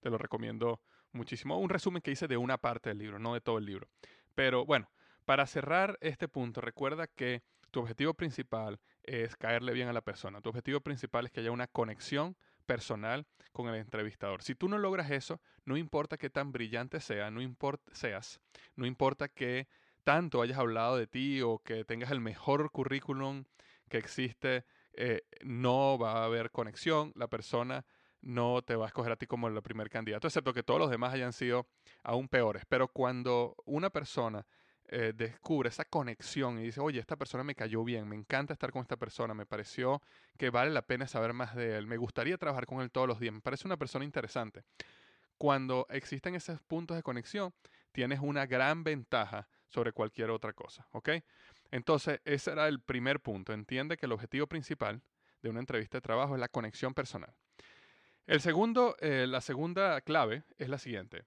Te 0.00 0.10
lo 0.10 0.18
recomiendo 0.18 0.80
muchísimo. 1.12 1.58
Un 1.58 1.68
resumen 1.68 2.02
que 2.02 2.10
hice 2.10 2.26
de 2.26 2.36
una 2.36 2.58
parte 2.58 2.90
del 2.90 2.98
libro, 2.98 3.18
no 3.18 3.34
de 3.34 3.40
todo 3.40 3.58
el 3.58 3.66
libro. 3.66 3.88
Pero 4.34 4.64
bueno, 4.64 4.90
para 5.24 5.46
cerrar 5.46 5.98
este 6.00 6.28
punto, 6.28 6.60
recuerda 6.60 7.06
que 7.06 7.42
tu 7.70 7.80
objetivo 7.80 8.14
principal 8.14 8.80
es 9.02 9.36
caerle 9.36 9.72
bien 9.72 9.88
a 9.88 9.92
la 9.92 10.02
persona. 10.02 10.40
Tu 10.40 10.50
objetivo 10.50 10.80
principal 10.80 11.26
es 11.26 11.32
que 11.32 11.40
haya 11.40 11.50
una 11.50 11.66
conexión 11.66 12.36
personal 12.66 13.26
con 13.52 13.68
el 13.68 13.74
entrevistador. 13.76 14.42
Si 14.42 14.54
tú 14.54 14.68
no 14.68 14.78
logras 14.78 15.10
eso, 15.10 15.40
no 15.64 15.76
importa 15.76 16.16
qué 16.16 16.30
tan 16.30 16.52
brillante 16.52 17.00
sea, 17.00 17.30
no 17.30 17.42
importa 17.42 17.92
seas, 17.94 18.40
no 18.76 18.86
importa 18.86 19.28
que 19.28 19.68
tanto 20.04 20.42
hayas 20.42 20.58
hablado 20.58 20.96
de 20.96 21.06
ti 21.06 21.40
o 21.42 21.58
que 21.58 21.84
tengas 21.84 22.10
el 22.10 22.20
mejor 22.20 22.70
currículum 22.70 23.44
que 23.88 23.98
existe, 23.98 24.64
eh, 24.94 25.22
no 25.42 25.98
va 25.98 26.22
a 26.22 26.24
haber 26.24 26.50
conexión. 26.50 27.12
La 27.14 27.28
persona 27.28 27.84
no 28.22 28.62
te 28.62 28.76
va 28.76 28.86
a 28.86 28.88
escoger 28.88 29.12
a 29.12 29.16
ti 29.16 29.26
como 29.26 29.48
el 29.48 29.62
primer 29.62 29.90
candidato, 29.90 30.26
excepto 30.26 30.54
que 30.54 30.62
todos 30.62 30.80
los 30.80 30.90
demás 30.90 31.12
hayan 31.12 31.32
sido 31.32 31.66
aún 32.02 32.28
peores. 32.28 32.64
Pero 32.68 32.88
cuando 32.88 33.54
una 33.66 33.90
persona 33.90 34.46
eh, 34.88 35.12
descubre 35.14 35.68
esa 35.68 35.84
conexión 35.84 36.58
y 36.58 36.64
dice, 36.64 36.80
oye, 36.80 37.00
esta 37.00 37.16
persona 37.16 37.44
me 37.44 37.54
cayó 37.54 37.82
bien, 37.84 38.08
me 38.08 38.16
encanta 38.16 38.52
estar 38.52 38.70
con 38.70 38.82
esta 38.82 38.96
persona, 38.96 39.34
me 39.34 39.46
pareció 39.46 40.02
que 40.36 40.50
vale 40.50 40.70
la 40.70 40.82
pena 40.82 41.06
saber 41.06 41.32
más 41.32 41.54
de 41.54 41.76
él, 41.76 41.86
me 41.86 41.96
gustaría 41.96 42.36
trabajar 42.36 42.66
con 42.66 42.80
él 42.80 42.90
todos 42.90 43.08
los 43.08 43.18
días, 43.18 43.32
me 43.32 43.40
parece 43.40 43.66
una 43.66 43.76
persona 43.76 44.04
interesante. 44.04 44.64
Cuando 45.38 45.86
existen 45.90 46.34
esos 46.34 46.60
puntos 46.60 46.96
de 46.96 47.02
conexión, 47.02 47.52
tienes 47.90 48.20
una 48.20 48.46
gran 48.46 48.84
ventaja 48.84 49.48
sobre 49.66 49.92
cualquier 49.92 50.30
otra 50.30 50.52
cosa, 50.52 50.86
¿ok? 50.92 51.10
Entonces, 51.70 52.20
ese 52.24 52.52
era 52.52 52.68
el 52.68 52.80
primer 52.80 53.20
punto. 53.20 53.52
Entiende 53.52 53.96
que 53.96 54.06
el 54.06 54.12
objetivo 54.12 54.46
principal 54.46 55.02
de 55.42 55.48
una 55.48 55.60
entrevista 55.60 55.96
de 55.96 56.02
trabajo 56.02 56.34
es 56.34 56.40
la 56.40 56.48
conexión 56.48 56.92
personal. 56.92 57.34
El 58.26 58.40
segundo, 58.40 58.96
eh, 59.00 59.26
la 59.28 59.40
segunda 59.40 60.00
clave 60.00 60.44
es 60.58 60.68
la 60.68 60.78
siguiente 60.78 61.24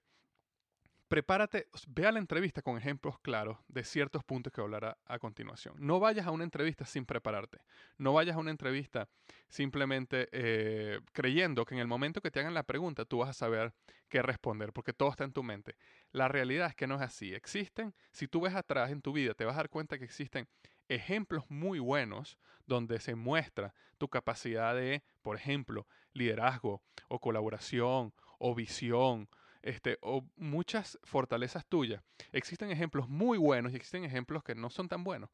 prepárate, 1.08 1.68
ve 1.88 2.06
a 2.06 2.12
la 2.12 2.18
entrevista 2.18 2.62
con 2.62 2.76
ejemplos 2.76 3.18
claros 3.20 3.58
de 3.68 3.84
ciertos 3.84 4.24
puntos 4.24 4.52
que 4.52 4.60
hablará 4.60 4.98
a 5.06 5.18
continuación. 5.18 5.74
No 5.78 6.00
vayas 6.00 6.26
a 6.26 6.30
una 6.30 6.44
entrevista 6.44 6.84
sin 6.84 7.06
prepararte. 7.06 7.58
No 7.96 8.12
vayas 8.12 8.36
a 8.36 8.40
una 8.40 8.50
entrevista 8.50 9.08
simplemente 9.48 10.28
eh, 10.32 11.00
creyendo 11.12 11.64
que 11.64 11.74
en 11.74 11.80
el 11.80 11.86
momento 11.86 12.20
que 12.20 12.30
te 12.30 12.40
hagan 12.40 12.54
la 12.54 12.64
pregunta 12.64 13.04
tú 13.04 13.18
vas 13.18 13.30
a 13.30 13.34
saber 13.34 13.72
qué 14.08 14.22
responder, 14.22 14.72
porque 14.72 14.92
todo 14.92 15.10
está 15.10 15.24
en 15.24 15.32
tu 15.32 15.42
mente. 15.42 15.76
La 16.10 16.28
realidad 16.28 16.68
es 16.68 16.74
que 16.74 16.86
no 16.86 16.96
es 16.96 17.02
así. 17.02 17.34
Existen, 17.34 17.94
si 18.10 18.26
tú 18.26 18.40
ves 18.40 18.54
atrás 18.54 18.90
en 18.90 19.02
tu 19.02 19.12
vida, 19.12 19.34
te 19.34 19.44
vas 19.44 19.54
a 19.54 19.58
dar 19.58 19.70
cuenta 19.70 19.98
que 19.98 20.04
existen 20.04 20.48
ejemplos 20.88 21.44
muy 21.48 21.78
buenos 21.78 22.38
donde 22.66 23.00
se 23.00 23.14
muestra 23.14 23.74
tu 23.98 24.08
capacidad 24.08 24.74
de, 24.74 25.02
por 25.22 25.36
ejemplo, 25.36 25.86
liderazgo 26.16 26.82
o 27.08 27.20
colaboración 27.20 28.12
o 28.38 28.54
visión 28.54 29.28
este, 29.62 29.98
o 30.00 30.24
muchas 30.36 30.98
fortalezas 31.02 31.66
tuyas. 31.66 32.02
Existen 32.32 32.70
ejemplos 32.70 33.08
muy 33.08 33.36
buenos 33.36 33.72
y 33.72 33.76
existen 33.76 34.04
ejemplos 34.04 34.44
que 34.44 34.54
no 34.54 34.70
son 34.70 34.88
tan 34.88 35.02
buenos. 35.02 35.30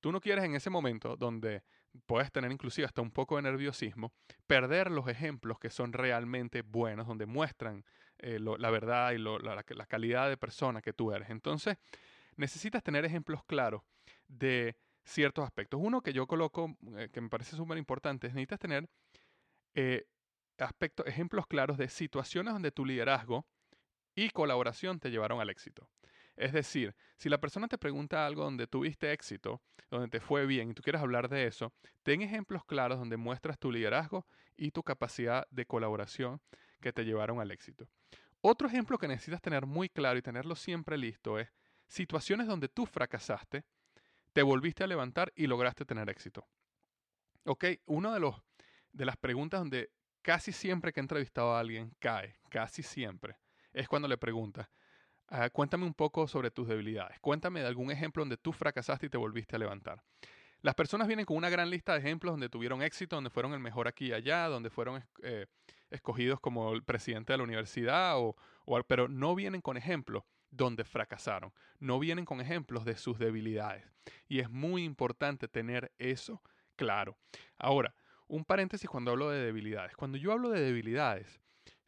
Tú 0.00 0.10
no 0.12 0.20
quieres 0.20 0.44
en 0.44 0.54
ese 0.54 0.70
momento 0.70 1.16
donde 1.16 1.62
puedes 2.06 2.32
tener 2.32 2.50
inclusive 2.50 2.86
hasta 2.86 3.02
un 3.02 3.10
poco 3.10 3.36
de 3.36 3.42
nerviosismo, 3.42 4.12
perder 4.46 4.90
los 4.90 5.08
ejemplos 5.08 5.58
que 5.58 5.70
son 5.70 5.92
realmente 5.92 6.62
buenos, 6.62 7.06
donde 7.06 7.26
muestran 7.26 7.84
eh, 8.18 8.38
la 8.40 8.70
verdad 8.70 9.12
y 9.12 9.18
la, 9.18 9.86
calidad 9.86 10.28
de 10.28 10.36
persona 10.36 10.80
que 10.80 10.92
tú 10.92 11.12
eres. 11.12 11.30
Entonces, 11.30 11.76
necesitas 12.36 12.82
tener 12.82 13.04
ejemplos 13.04 13.44
claros 13.44 13.82
de 14.28 14.76
ciertos 15.04 15.44
aspectos. 15.44 15.80
Uno 15.82 16.00
que 16.00 16.12
yo 16.12 16.26
coloco, 16.26 16.74
eh, 16.96 17.10
que 17.12 17.20
me 17.20 17.28
parece 17.28 17.56
súper 17.56 17.78
importante, 17.78 18.26
es 18.26 18.34
necesitas 18.34 18.60
tener 18.60 18.88
eh, 19.74 20.06
aspectos, 20.58 21.06
ejemplos 21.06 21.46
claros 21.46 21.78
de 21.78 21.88
situaciones 21.88 22.52
donde 22.52 22.70
tu 22.70 22.84
liderazgo 22.84 23.46
y 24.14 24.30
colaboración 24.30 25.00
te 25.00 25.10
llevaron 25.10 25.40
al 25.40 25.50
éxito. 25.50 25.88
Es 26.36 26.52
decir, 26.52 26.94
si 27.16 27.28
la 27.28 27.38
persona 27.38 27.68
te 27.68 27.78
pregunta 27.78 28.26
algo 28.26 28.42
donde 28.42 28.66
tuviste 28.66 29.12
éxito, 29.12 29.62
donde 29.90 30.08
te 30.08 30.20
fue 30.20 30.46
bien 30.46 30.70
y 30.70 30.74
tú 30.74 30.82
quieres 30.82 31.00
hablar 31.00 31.28
de 31.28 31.46
eso, 31.46 31.72
ten 32.02 32.22
ejemplos 32.22 32.64
claros 32.64 32.98
donde 32.98 33.16
muestras 33.16 33.58
tu 33.58 33.70
liderazgo 33.70 34.26
y 34.56 34.72
tu 34.72 34.82
capacidad 34.82 35.46
de 35.50 35.66
colaboración 35.66 36.40
que 36.80 36.92
te 36.92 37.04
llevaron 37.04 37.40
al 37.40 37.50
éxito. 37.50 37.88
Otro 38.40 38.68
ejemplo 38.68 38.98
que 38.98 39.08
necesitas 39.08 39.40
tener 39.40 39.64
muy 39.64 39.88
claro 39.88 40.18
y 40.18 40.22
tenerlo 40.22 40.56
siempre 40.56 40.98
listo 40.98 41.38
es 41.38 41.48
situaciones 41.86 42.46
donde 42.46 42.68
tú 42.68 42.84
fracasaste, 42.84 43.64
te 44.32 44.42
volviste 44.42 44.82
a 44.82 44.86
levantar 44.86 45.32
y 45.36 45.46
lograste 45.46 45.84
tener 45.84 46.10
éxito. 46.10 46.46
Ok, 47.44 47.64
una 47.86 48.12
de, 48.12 48.32
de 48.92 49.04
las 49.04 49.16
preguntas 49.16 49.60
donde 49.60 49.90
casi 50.24 50.52
siempre 50.52 50.92
que 50.92 51.00
he 51.00 51.02
entrevistado 51.02 51.54
a 51.54 51.60
alguien 51.60 51.94
cae, 52.00 52.34
casi 52.48 52.82
siempre, 52.82 53.36
es 53.72 53.86
cuando 53.86 54.08
le 54.08 54.16
preguntas, 54.16 54.68
ah, 55.28 55.50
cuéntame 55.50 55.84
un 55.84 55.94
poco 55.94 56.26
sobre 56.26 56.50
tus 56.50 56.66
debilidades, 56.66 57.20
cuéntame 57.20 57.60
de 57.60 57.66
algún 57.66 57.90
ejemplo 57.90 58.22
donde 58.22 58.38
tú 58.38 58.50
fracasaste 58.52 59.06
y 59.06 59.08
te 59.10 59.18
volviste 59.18 59.54
a 59.54 59.58
levantar. 59.58 60.02
Las 60.62 60.74
personas 60.74 61.06
vienen 61.06 61.26
con 61.26 61.36
una 61.36 61.50
gran 61.50 61.68
lista 61.68 61.92
de 61.92 61.98
ejemplos 61.98 62.32
donde 62.32 62.48
tuvieron 62.48 62.80
éxito, 62.80 63.16
donde 63.16 63.28
fueron 63.28 63.52
el 63.52 63.60
mejor 63.60 63.86
aquí 63.86 64.06
y 64.06 64.12
allá, 64.14 64.48
donde 64.48 64.70
fueron 64.70 65.04
eh, 65.22 65.46
escogidos 65.90 66.40
como 66.40 66.72
el 66.72 66.82
presidente 66.82 67.34
de 67.34 67.36
la 67.36 67.44
universidad, 67.44 68.18
o, 68.18 68.34
pero 68.88 69.06
no 69.06 69.34
vienen 69.34 69.60
con 69.60 69.76
ejemplos 69.76 70.24
donde 70.50 70.84
fracasaron, 70.84 71.52
no 71.80 71.98
vienen 71.98 72.24
con 72.24 72.40
ejemplos 72.40 72.86
de 72.86 72.96
sus 72.96 73.18
debilidades. 73.18 73.84
Y 74.26 74.38
es 74.38 74.48
muy 74.48 74.84
importante 74.84 75.48
tener 75.48 75.92
eso 75.98 76.42
claro. 76.76 77.18
Ahora, 77.58 77.94
un 78.28 78.44
paréntesis 78.44 78.88
cuando 78.88 79.10
hablo 79.10 79.30
de 79.30 79.44
debilidades. 79.44 79.96
Cuando 79.96 80.18
yo 80.18 80.32
hablo 80.32 80.50
de 80.50 80.60
debilidades, 80.60 81.40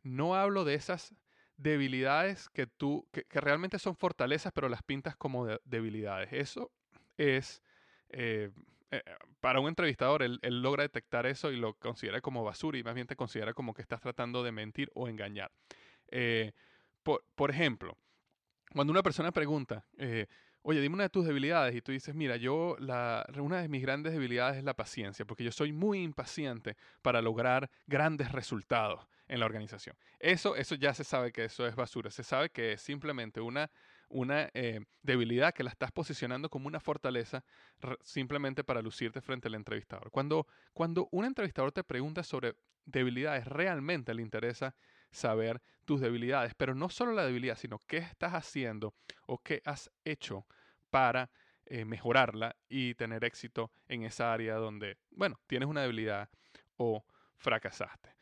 no 0.03 0.35
hablo 0.35 0.65
de 0.65 0.75
esas 0.75 1.15
debilidades 1.57 2.49
que 2.51 2.67
tú, 2.67 3.09
que, 3.13 3.25
realmente 3.41 3.79
son 3.79 3.97
fortalezas, 3.97 4.53
pero 4.53 4.69
las 4.69 4.83
pintas 4.83 5.17
como 5.17 5.47
debilidades. 5.65 6.33
Eso 6.33 6.71
es, 7.17 7.63
eh, 8.11 8.51
eh, 8.91 9.03
para 9.41 9.61
un 9.61 9.69
entrevistador, 9.69 10.23
él, 10.23 10.41
logra 10.43 10.83
detectar 10.83 11.27
eso 11.27 11.51
y 11.51 11.57
lo 11.57 11.75
considera 11.75 12.21
como 12.21 12.45
basura 12.45 12.79
y 12.79 12.85
más 12.85 12.95
bien 12.95 13.07
te 13.07 13.17
considera 13.17 13.55
como 13.55 13.75
que 13.75 13.83
estás 13.83 14.01
tratando 14.01 14.43
de 14.43 14.53
mentir 14.53 14.91
o 14.95 15.09
engañar. 15.09 15.51
Eh, 16.09 16.53
por, 17.03 17.25
por, 17.35 17.51
ejemplo, 17.51 17.97
cuando 18.73 18.91
una 18.91 19.03
persona 19.03 19.33
pregunta, 19.33 19.87
oye, 20.69 20.81
dime 20.81 20.95
una 20.95 21.05
de 21.05 21.11
tus 21.11 21.25
debilidades 21.25 21.77
y 21.77 21.81
tú 21.81 21.93
dices, 21.93 22.13
mira, 22.13 22.37
yo, 22.37 22.77
la, 22.81 23.25
una 23.39 23.63
de 23.63 23.69
mis 23.69 23.83
grandes 23.83 24.13
debilidades 24.13 24.57
es 24.59 24.65
la 24.65 24.75
paciencia, 24.75 25.25
porque 25.25 25.45
yo 25.45 25.53
soy 25.53 25.73
muy 25.73 26.03
impaciente 26.03 26.77
para 27.03 27.23
lograr 27.23 27.71
grandes 27.87 28.33
resultados 28.33 29.07
en 29.29 29.39
la 29.39 29.47
organización. 29.47 29.97
Eso, 30.19 30.57
eso 30.57 30.75
ya 30.75 30.93
se 30.93 31.05
sabe 31.05 31.31
que 31.31 31.45
eso 31.45 31.69
es 31.69 31.77
basura, 31.77 32.11
se 32.11 32.25
sabe 32.25 32.51
que 32.51 32.73
es 32.73 32.81
simplemente 32.81 33.41
una, 33.41 33.71
una 34.09 34.51
eh, 34.55 34.81
debilidad 35.03 35.55
que 35.55 35.63
la 35.63 35.71
estás 35.71 35.93
posicionando 35.93 36.51
como 36.51 36.67
una 36.67 36.81
fortaleza 36.81 37.45
simplemente 38.03 38.65
para 38.65 38.83
lucirte 38.83 39.21
frente 39.21 39.47
al 39.47 39.55
entrevistador. 39.55 40.11
Cuando, 40.11 40.49
cuando 40.73 41.09
un 41.13 41.27
entrevistador 41.27 41.71
te 41.71 41.85
pregunta 41.85 42.25
sobre 42.25 42.57
debilidades, 42.85 43.47
realmente 43.47 44.13
le 44.15 44.23
interesa 44.23 44.75
saber 45.17 45.63
tus 45.85 46.01
debilidades, 46.01 46.55
pero 46.55 46.75
no 46.75 46.89
solo 46.89 47.13
la 47.13 47.25
debilidad, 47.25 47.57
sino 47.57 47.81
qué 47.87 47.99
estás 47.99 48.35
haciendo 48.35 48.95
o 49.27 49.39
qué 49.39 49.63
has 49.65 49.91
hecho 50.05 50.47
para 50.91 51.31
eh, 51.65 51.85
mejorarla 51.85 52.57
y 52.69 52.95
tener 52.95 53.25
éxito 53.25 53.71
en 53.89 54.03
esa 54.03 54.33
área 54.33 54.57
donde, 54.57 54.99
bueno, 55.11 55.41
tienes 55.47 55.69
una 55.69 55.83
debilidad 55.83 56.29
o 56.77 57.05
fracasaste. 57.37 58.15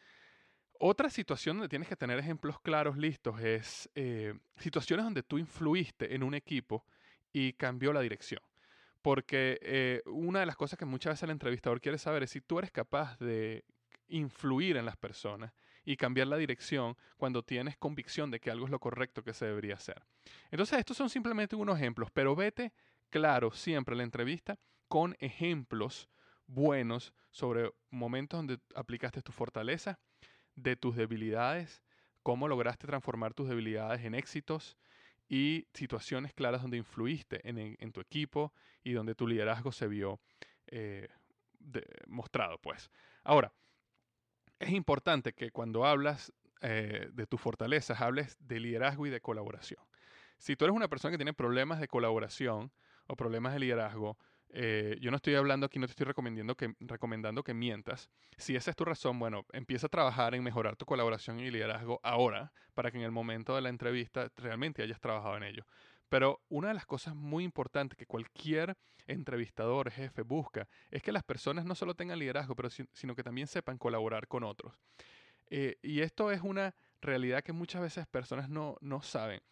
Otra 0.78 1.08
situación 1.08 1.56
donde 1.56 1.68
tienes 1.68 1.88
que 1.88 1.96
tener 1.96 2.18
ejemplos 2.18 2.60
claros 2.60 2.96
listos 2.96 3.40
es 3.40 3.88
eh, 3.94 4.34
situaciones 4.56 5.04
donde 5.04 5.22
tú 5.22 5.38
influiste 5.38 6.14
en 6.14 6.22
un 6.22 6.34
equipo 6.34 6.84
y 7.32 7.52
cambió 7.54 7.92
la 7.92 8.00
dirección. 8.00 8.42
Porque 9.02 9.58
eh, 9.62 10.02
una 10.06 10.40
de 10.40 10.46
las 10.46 10.56
cosas 10.56 10.78
que 10.78 10.84
muchas 10.84 11.12
veces 11.12 11.24
el 11.24 11.30
entrevistador 11.30 11.80
quiere 11.80 11.98
saber 11.98 12.22
es 12.22 12.30
si 12.30 12.40
tú 12.40 12.58
eres 12.58 12.70
capaz 12.70 13.18
de 13.18 13.64
influir 14.08 14.76
en 14.76 14.84
las 14.86 14.96
personas 14.96 15.52
y 15.84 15.96
cambiar 15.96 16.28
la 16.28 16.36
dirección 16.36 16.96
cuando 17.16 17.42
tienes 17.42 17.76
convicción 17.76 18.30
de 18.30 18.40
que 18.40 18.50
algo 18.50 18.64
es 18.64 18.70
lo 18.70 18.80
correcto 18.80 19.22
que 19.22 19.34
se 19.34 19.46
debería 19.46 19.74
hacer. 19.74 20.02
Entonces, 20.50 20.78
estos 20.78 20.96
son 20.96 21.10
simplemente 21.10 21.56
unos 21.56 21.76
ejemplos, 21.76 22.10
pero 22.12 22.34
vete 22.34 22.72
claro 23.10 23.52
siempre 23.52 23.94
en 23.94 23.98
la 23.98 24.04
entrevista 24.04 24.58
con 24.88 25.16
ejemplos 25.20 26.08
buenos 26.46 27.14
sobre 27.30 27.72
momentos 27.90 28.38
donde 28.38 28.58
aplicaste 28.74 29.22
tus 29.22 29.34
fortalezas, 29.34 29.98
de 30.54 30.76
tus 30.76 30.96
debilidades, 30.96 31.82
cómo 32.22 32.48
lograste 32.48 32.86
transformar 32.86 33.34
tus 33.34 33.48
debilidades 33.48 34.04
en 34.04 34.14
éxitos 34.14 34.76
y 35.28 35.66
situaciones 35.72 36.32
claras 36.32 36.62
donde 36.62 36.76
influiste 36.76 37.40
en, 37.48 37.92
tu 37.92 38.00
equipo 38.00 38.52
y 38.82 38.92
donde 38.92 39.14
tu 39.14 39.26
liderazgo 39.26 39.72
se 39.72 39.88
vio 39.88 40.20
eh, 40.66 41.08
mostrado. 42.06 42.58
Pues. 42.58 42.90
Ahora, 43.22 43.52
es 44.58 44.70
importante 44.70 45.32
que 45.32 45.50
cuando 45.50 45.84
hablas 45.84 46.32
eh, 46.61 47.08
de 47.12 47.26
tus 47.26 47.40
fortalezas, 47.40 48.00
hables 48.00 48.37
de 48.40 48.61
liderazgo 48.61 49.06
y 49.06 49.11
de 49.11 49.20
colaboración. 49.20 49.82
Si 50.38 50.56
tú 50.56 50.64
eres 50.64 50.76
una 50.76 50.88
persona 50.88 51.12
que 51.12 51.18
tiene 51.18 51.34
problemas 51.34 51.80
de 51.80 51.88
colaboración 51.88 52.73
o 53.06 53.16
problemas 53.16 53.52
de 53.52 53.61
liderazgo, 53.61 54.16
eh, 54.56 54.96
yo 55.00 55.11
no 55.11 55.16
estoy 55.16 55.34
hablando 55.34 55.66
aquí, 55.66 55.78
no 55.78 55.87
te 55.87 55.92
estoy 55.92 56.06
recomendando 56.06 56.56
que, 56.56 56.75
recomendando 56.80 57.42
que 57.42 57.54
mientas. 57.54 58.08
Si 58.37 58.54
esa 58.54 58.70
es 58.70 58.76
tu 58.76 58.84
razón, 58.84 59.18
bueno, 59.18 59.44
empieza 59.52 59.88
a 59.88 59.90
trabajar 59.90 60.34
en 60.34 60.44
mejorar 60.44 60.76
tu 60.76 60.87
colaboración 60.87 61.40
y 61.40 61.50
liderazgo 61.50 62.00
ahora 62.02 62.52
para 62.73 62.90
que 62.90 62.99
en 62.99 63.04
el 63.04 63.11
momento 63.11 63.54
de 63.56 63.62
la 63.62 63.68
entrevista 63.68 64.30
realmente 64.37 64.82
hayas 64.82 65.00
trabajado 65.00 65.37
en 65.37 65.42
ello. 65.42 65.66
Pero 66.08 66.42
una 66.49 66.68
de 66.68 66.75
las 66.75 66.87
cosas 66.87 67.14
muy 67.14 67.44
importantes 67.44 67.96
que 67.96 68.06
cualquier 68.06 68.76
entrevistador, 69.06 69.90
jefe, 69.90 70.23
busca 70.23 70.68
es 70.90 71.02
que 71.02 71.12
las 71.12 71.25
personas 71.25 71.64
no 71.64 71.75
solo 71.75 71.94
tengan 71.94 72.18
liderazgo, 72.18 72.54
pero 72.54 72.70
sino 72.70 73.14
que 73.14 73.23
también 73.23 73.46
sepan 73.46 73.78
colaborar 73.78 74.28
con 74.28 74.44
otros. 74.44 74.75
Eh, 75.50 75.78
y 75.82 76.00
esto 76.00 76.30
es 76.30 76.40
una 76.40 76.75
realidad 77.00 77.42
que 77.42 77.52
muchas 77.52 77.82
veces 77.82 78.06
personas 78.06 78.49
no, 78.49 78.76
no 78.80 79.02
saben. 79.02 79.42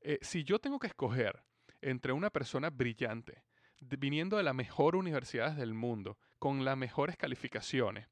Eh, 0.00 0.18
si 0.22 0.44
yo 0.44 0.58
tengo 0.58 0.78
que 0.78 0.86
escoger 0.86 1.42
entre 1.80 2.12
una 2.12 2.30
persona 2.30 2.70
brillante, 2.70 3.44
viniendo 3.80 4.36
de 4.36 4.42
las 4.42 4.54
mejores 4.54 4.98
universidades 4.98 5.56
del 5.56 5.74
mundo, 5.74 6.18
con 6.38 6.64
las 6.64 6.76
mejores 6.76 7.16
calificaciones, 7.16 8.06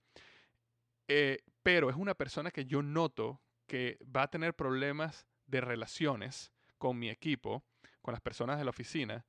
eh, 1.08 1.38
pero 1.62 1.90
es 1.90 1.96
una 1.96 2.14
persona 2.14 2.50
que 2.50 2.66
yo 2.66 2.82
noto 2.82 3.42
que 3.66 3.98
va 4.04 4.22
a 4.22 4.30
tener 4.30 4.54
problemas 4.54 5.26
de 5.46 5.60
relaciones 5.60 6.52
con 6.78 6.98
mi 6.98 7.10
equipo, 7.10 7.64
con 8.08 8.14
las 8.14 8.22
personas 8.22 8.56
de 8.56 8.64
la 8.64 8.70
oficina, 8.70 9.22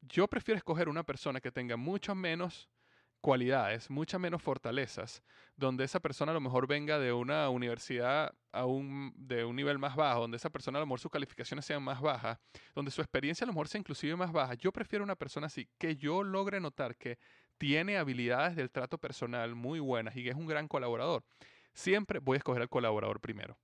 yo 0.00 0.26
prefiero 0.26 0.56
escoger 0.56 0.88
una 0.88 1.02
persona 1.02 1.38
que 1.38 1.52
tenga 1.52 1.76
mucho 1.76 2.14
menos 2.14 2.66
cualidades, 3.20 3.90
muchas 3.90 4.18
menos 4.18 4.40
fortalezas, 4.40 5.22
donde 5.54 5.84
esa 5.84 6.00
persona 6.00 6.32
a 6.32 6.34
lo 6.34 6.40
mejor 6.40 6.66
venga 6.66 6.98
de 6.98 7.12
una 7.12 7.50
universidad 7.50 8.32
a 8.54 8.62
de 9.16 9.44
un 9.44 9.54
nivel 9.54 9.78
más 9.78 9.96
bajo, 9.96 10.20
donde 10.20 10.38
esa 10.38 10.48
persona 10.48 10.78
a 10.78 10.80
lo 10.80 10.86
mejor 10.86 10.98
sus 10.98 11.10
calificaciones 11.10 11.66
sean 11.66 11.82
más 11.82 12.00
bajas, 12.00 12.38
donde 12.74 12.90
su 12.90 13.02
experiencia 13.02 13.44
a 13.44 13.48
lo 13.48 13.52
mejor 13.52 13.68
sea 13.68 13.80
inclusive 13.80 14.16
más 14.16 14.32
baja. 14.32 14.54
Yo 14.54 14.72
prefiero 14.72 15.04
una 15.04 15.16
persona 15.16 15.48
así, 15.48 15.68
que 15.76 15.96
yo 15.96 16.22
logre 16.22 16.58
notar 16.58 16.96
que 16.96 17.18
tiene 17.58 17.98
habilidades 17.98 18.56
del 18.56 18.70
trato 18.70 18.96
personal 18.96 19.54
muy 19.54 19.78
buenas 19.78 20.16
y 20.16 20.24
que 20.24 20.30
es 20.30 20.36
un 20.36 20.46
gran 20.46 20.68
colaborador. 20.68 21.22
Siempre 21.74 22.18
voy 22.18 22.36
a 22.36 22.38
escoger 22.38 22.62
al 22.62 22.70
colaborador 22.70 23.20
primero. 23.20 23.58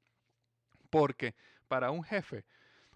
Porque 0.90 1.34
para 1.68 1.90
un 1.90 2.04
jefe, 2.04 2.44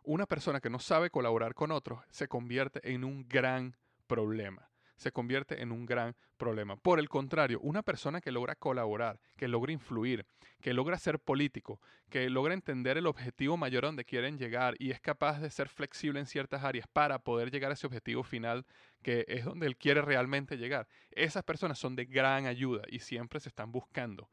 una 0.07 0.27
persona 0.27 0.61
que 0.61 0.71
no 0.71 0.79
sabe 0.79 1.11
colaborar 1.11 1.55
con 1.55 1.71
otros 1.71 2.01
se 2.11 2.29
convierte 2.29 2.81
en 2.93 3.05
un 3.05 3.29
gran 3.29 3.77
problema 4.07 4.71
se 4.97 5.13
convierte 5.13 5.63
en 5.63 5.73
un 5.73 5.87
gran 5.87 6.17
problema. 6.37 6.77
Por 6.77 6.99
el 6.99 7.09
contrario, 7.09 7.61
una 7.61 7.83
persona 7.83 8.21
que 8.21 8.33
logra 8.33 8.57
colaborar, 8.57 9.21
que 9.37 9.49
logra 9.49 9.73
influir, 9.73 10.27
que 10.61 10.73
logra 10.73 10.99
ser 10.99 11.19
político, 11.19 11.81
que 12.11 12.29
logra 12.31 12.55
entender 12.55 12.97
el 12.97 13.07
objetivo 13.07 13.57
mayor 13.57 13.85
a 13.85 13.89
donde 13.89 14.05
quieren 14.05 14.39
llegar 14.39 14.75
y 14.79 14.91
es 14.91 15.01
capaz 15.01 15.41
de 15.41 15.51
ser 15.51 15.69
flexible 15.69 16.19
en 16.19 16.27
ciertas 16.27 16.65
áreas 16.65 16.87
para 16.89 17.19
poder 17.19 17.51
llegar 17.51 17.71
a 17.71 17.75
ese 17.75 17.87
objetivo 17.87 18.23
final 18.23 18.67
que 19.03 19.25
es 19.29 19.45
donde 19.45 19.67
él 19.67 19.77
quiere 19.77 20.03
realmente 20.03 20.57
llegar, 20.57 20.89
esas 21.11 21.45
personas 21.45 21.79
son 21.79 21.95
de 21.95 22.07
gran 22.07 22.47
ayuda 22.47 22.83
y 22.89 23.01
siempre 23.01 23.41
se 23.41 23.51
están 23.51 23.71
buscando. 23.71 24.31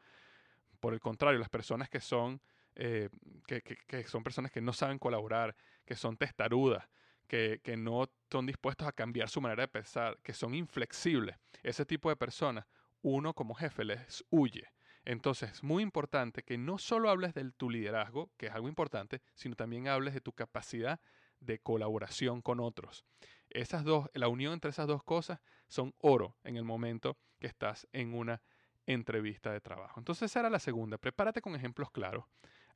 Por 0.79 0.93
el 0.93 0.99
contrario, 0.99 1.39
las 1.39 1.49
personas 1.49 1.89
que 1.89 1.99
son 1.99 2.41
eh, 2.75 3.09
que, 3.47 3.61
que, 3.61 4.03
son 4.03 4.23
personas 4.23 4.51
que 4.51 4.61
no 4.61 4.73
saben 4.73 4.99
colaborar, 4.99 5.55
que 5.85 5.95
son 5.95 6.17
testarudas, 6.17 6.87
que, 7.27 7.75
no 7.77 8.09
son 8.31 8.45
dispuestos 8.45 8.87
a 8.87 8.91
cambiar 8.91 9.29
su 9.29 9.41
manera 9.41 9.63
de 9.63 9.67
pensar, 9.67 10.19
que 10.21 10.33
son 10.33 10.53
inflexibles. 10.53 11.35
Ese 11.63 11.85
tipo 11.85 12.09
de 12.09 12.15
personas, 12.15 12.65
uno 13.01 13.33
como 13.33 13.55
jefe 13.55 13.83
les 13.85 14.23
huye. 14.29 14.67
Entonces 15.05 15.51
es 15.51 15.63
muy 15.63 15.83
importante 15.83 16.43
que 16.43 16.57
no 16.57 16.77
solo 16.77 17.09
hables 17.09 17.33
de 17.33 17.51
tu 17.51 17.69
liderazgo, 17.69 18.31
que 18.37 18.47
es 18.47 18.53
algo 18.53 18.69
importante, 18.69 19.21
sino 19.33 19.55
también 19.55 19.87
hables 19.87 20.13
de 20.13 20.21
tu 20.21 20.31
capacidad 20.31 21.01
de 21.39 21.59
colaboración 21.59 22.41
con 22.41 22.59
otros. 22.59 23.03
Esas 23.49 23.83
dos, 23.83 24.09
la 24.13 24.27
unión 24.29 24.53
entre 24.53 24.69
esas 24.69 24.87
dos 24.87 25.03
cosas 25.03 25.39
son 25.67 25.93
oro 25.97 26.37
en 26.43 26.55
el 26.55 26.63
momento 26.63 27.17
que 27.39 27.47
estás 27.47 27.87
en 27.91 28.13
una 28.13 28.41
entrevista 28.85 29.51
de 29.51 29.59
trabajo. 29.59 29.99
Entonces 29.99 30.31
esa 30.31 30.41
era 30.41 30.49
la 30.49 30.59
segunda. 30.59 30.97
Prepárate 30.97 31.41
con 31.41 31.55
ejemplos 31.55 31.91
claros 31.91 32.25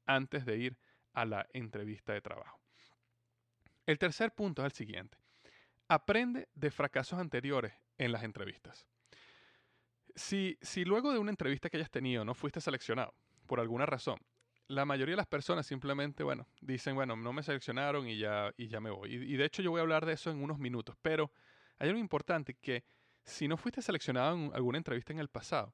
antes 0.08 0.46
de 0.46 0.58
ir 0.58 0.78
a 1.14 1.26
la 1.26 1.48
entrevista 1.54 2.14
de 2.14 2.22
trabajo. 2.22 2.60
El 3.86 3.98
tercer 4.00 4.34
punto 4.34 4.62
es 4.62 4.66
el 4.66 4.72
siguiente. 4.72 5.18
Aprende 5.88 6.50
de 6.56 6.72
fracasos 6.72 7.20
anteriores 7.20 7.74
en 7.98 8.12
las 8.12 8.24
entrevistas. 8.24 8.86
Si, 10.16 10.58
si 10.62 10.84
luego 10.84 11.14
de 11.14 11.20
una 11.20 11.30
entrevista 11.32 11.70
que 11.70 11.78
hayas 11.78 11.92
tenido 11.92 12.26
no 12.26 12.34
fuiste 12.34 12.60
seleccionado 12.60 13.14
por 13.46 13.60
alguna 13.60 13.86
razón, 13.86 14.20
la 14.68 14.84
mayoría 14.84 15.14
de 15.14 15.18
las 15.18 15.28
personas 15.28 15.66
simplemente, 15.66 16.24
bueno, 16.24 16.48
dicen, 16.60 16.96
bueno, 16.96 17.16
no 17.16 17.32
me 17.32 17.44
seleccionaron 17.44 18.08
y 18.08 18.18
ya, 18.18 18.52
y 18.58 18.68
ya 18.68 18.82
me 18.82 18.90
voy. 18.90 19.16
Y, 19.16 19.34
y, 19.34 19.38
de 19.38 19.46
hecho 19.46 19.62
yo 19.62 19.72
voy 19.72 19.80
a 19.80 19.84
hablar 19.84 20.06
de 20.06 20.14
eso 20.14 20.30
en 20.30 20.44
unos 20.44 20.60
minutos, 20.60 20.96
pero 21.02 21.32
hay 21.80 21.88
algo 21.88 22.00
importante 22.00 22.56
que 22.56 22.84
si 23.24 23.48
no 23.48 23.56
fuiste 23.58 23.82
seleccionado 23.82 24.36
en 24.36 24.52
alguna 24.54 24.78
entrevista 24.78 25.14
en 25.14 25.20
el 25.20 25.30
pasado, 25.30 25.74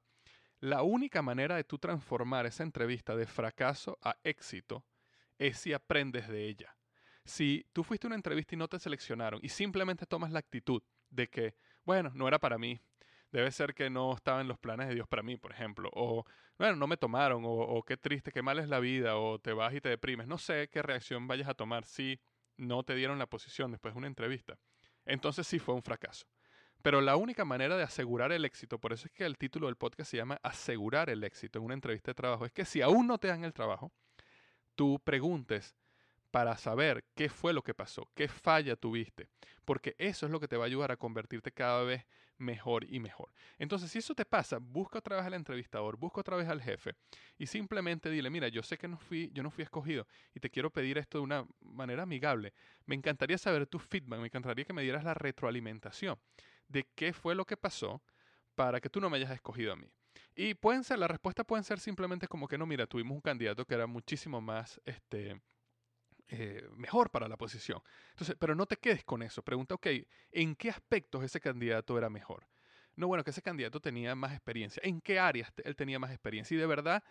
la 0.64 0.82
única 0.82 1.22
manera 1.22 1.56
de 1.56 1.64
tú 1.64 1.78
transformar 1.78 2.46
esa 2.46 2.62
entrevista 2.62 3.16
de 3.16 3.26
fracaso 3.26 3.98
a 4.02 4.16
éxito 4.24 4.84
es 5.38 5.58
si 5.58 5.72
aprendes 5.72 6.28
de 6.28 6.48
ella 6.48 6.74
si 7.24 7.66
tú 7.72 7.82
fuiste 7.82 8.06
a 8.06 8.08
una 8.08 8.16
entrevista 8.16 8.54
y 8.54 8.58
no 8.58 8.68
te 8.68 8.78
seleccionaron 8.78 9.40
y 9.42 9.48
simplemente 9.48 10.06
tomas 10.06 10.30
la 10.30 10.38
actitud 10.38 10.82
de 11.10 11.28
que, 11.28 11.54
bueno, 11.84 12.10
no 12.14 12.28
era 12.28 12.38
para 12.38 12.58
mí, 12.58 12.80
debe 13.30 13.50
ser 13.50 13.74
que 13.74 13.90
no 13.90 14.14
estaba 14.14 14.40
en 14.40 14.48
los 14.48 14.58
planes 14.58 14.88
de 14.88 14.94
Dios 14.94 15.08
para 15.08 15.22
mí, 15.22 15.36
por 15.36 15.52
ejemplo, 15.52 15.90
o, 15.94 16.24
bueno, 16.58 16.76
no 16.76 16.86
me 16.86 16.96
tomaron, 16.96 17.42
o, 17.46 17.82
qué 17.82 17.96
triste, 17.96 18.30
qué 18.30 18.42
mal 18.42 18.58
es 18.58 18.68
la 18.68 18.78
vida, 18.78 19.16
o 19.16 19.38
te 19.38 19.52
vas 19.52 19.74
y 19.74 19.80
te 19.80 19.88
deprimes, 19.88 20.28
no 20.28 20.38
sé 20.38 20.68
qué 20.70 20.82
reacción 20.82 21.26
vayas 21.26 21.48
a 21.48 21.54
tomar 21.54 21.84
si 21.84 22.20
no 22.56 22.82
te 22.84 22.94
dieron 22.94 23.18
la 23.18 23.26
posición 23.26 23.72
después 23.72 23.94
de 23.94 23.98
una 23.98 24.06
entrevista. 24.06 24.58
Entonces 25.04 25.46
sí 25.46 25.58
fue 25.58 25.74
un 25.74 25.82
fracaso. 25.82 26.26
Pero 26.84 27.00
la 27.00 27.16
única 27.16 27.46
manera 27.46 27.78
de 27.78 27.82
asegurar 27.82 28.30
el 28.30 28.44
éxito, 28.44 28.78
por 28.78 28.92
eso 28.92 29.06
es 29.06 29.12
que 29.14 29.24
el 29.24 29.38
título 29.38 29.68
del 29.68 29.76
podcast 29.76 30.10
se 30.10 30.18
llama 30.18 30.38
Asegurar 30.42 31.08
el 31.08 31.24
éxito 31.24 31.58
en 31.58 31.64
una 31.64 31.72
entrevista 31.72 32.10
de 32.10 32.14
trabajo, 32.14 32.44
es 32.44 32.52
que 32.52 32.66
si 32.66 32.82
aún 32.82 33.06
no 33.06 33.16
te 33.16 33.28
dan 33.28 33.42
el 33.42 33.54
trabajo, 33.54 33.90
tú 34.74 35.00
preguntes, 35.02 35.74
para 36.30 36.58
saber 36.58 37.06
qué 37.14 37.30
fue 37.30 37.54
lo 37.54 37.62
que 37.62 37.72
pasó, 37.72 38.10
qué 38.14 38.28
falla 38.28 38.76
tuviste, 38.76 39.30
porque 39.64 39.94
eso 39.96 40.26
es 40.26 40.32
lo 40.32 40.40
que 40.40 40.46
te 40.46 40.58
va 40.58 40.64
a 40.64 40.66
ayudar 40.66 40.92
a 40.92 40.98
convertirte 40.98 41.52
cada 41.52 41.84
vez 41.84 42.04
mejor 42.36 42.84
y 42.84 43.00
mejor. 43.00 43.32
Entonces, 43.56 43.90
si 43.90 44.00
eso 44.00 44.14
te 44.14 44.26
pasa, 44.26 44.58
busca 44.60 44.98
otra 44.98 45.16
vez 45.16 45.24
al 45.24 45.32
entrevistador, 45.32 45.96
busca 45.96 46.20
otra 46.20 46.36
vez 46.36 46.48
al 46.48 46.60
jefe 46.60 46.96
y 47.38 47.46
simplemente 47.46 48.10
dile, 48.10 48.28
mira, 48.28 48.48
yo 48.48 48.62
sé 48.62 48.76
que 48.76 48.88
no 48.88 48.98
fui, 48.98 49.30
yo 49.32 49.42
no 49.42 49.50
fui 49.50 49.64
escogido 49.64 50.06
y 50.34 50.40
te 50.40 50.50
quiero 50.50 50.70
pedir 50.70 50.98
esto 50.98 51.16
de 51.16 51.24
una 51.24 51.46
manera 51.62 52.02
amigable. 52.02 52.52
Me 52.84 52.94
encantaría 52.94 53.38
saber 53.38 53.66
tu 53.66 53.78
feedback, 53.78 54.18
me 54.18 54.26
encantaría 54.26 54.66
que 54.66 54.74
me 54.74 54.82
dieras 54.82 55.02
la 55.02 55.14
retroalimentación 55.14 56.18
de 56.68 56.86
qué 56.94 57.12
fue 57.12 57.34
lo 57.34 57.44
que 57.44 57.56
pasó 57.56 58.02
para 58.54 58.80
que 58.80 58.90
tú 58.90 59.00
no 59.00 59.10
me 59.10 59.18
hayas 59.18 59.30
escogido 59.30 59.72
a 59.72 59.76
mí. 59.76 59.90
Y 60.34 60.54
pueden 60.54 60.84
ser, 60.84 60.98
la 60.98 61.08
respuesta 61.08 61.44
pueden 61.44 61.64
ser 61.64 61.80
simplemente 61.80 62.28
como 62.28 62.48
que 62.48 62.58
no, 62.58 62.66
mira, 62.66 62.86
tuvimos 62.86 63.14
un 63.14 63.20
candidato 63.20 63.64
que 63.64 63.74
era 63.74 63.86
muchísimo 63.86 64.40
más, 64.40 64.80
este, 64.84 65.40
eh, 66.28 66.66
mejor 66.76 67.10
para 67.10 67.28
la 67.28 67.36
posición. 67.36 67.80
Entonces, 68.10 68.36
pero 68.38 68.54
no 68.54 68.66
te 68.66 68.76
quedes 68.76 69.04
con 69.04 69.22
eso. 69.22 69.42
Pregunta, 69.42 69.74
ok, 69.74 69.86
¿en 70.32 70.56
qué 70.56 70.70
aspectos 70.70 71.22
ese 71.22 71.40
candidato 71.40 71.96
era 71.98 72.10
mejor? 72.10 72.48
No, 72.96 73.08
bueno, 73.08 73.24
que 73.24 73.30
ese 73.30 73.42
candidato 73.42 73.80
tenía 73.80 74.14
más 74.14 74.32
experiencia. 74.32 74.80
¿En 74.84 75.00
qué 75.00 75.18
áreas 75.18 75.52
él 75.64 75.76
tenía 75.76 75.98
más 75.98 76.10
experiencia? 76.10 76.54
Y 76.54 76.58
de 76.58 76.66
verdad, 76.66 77.02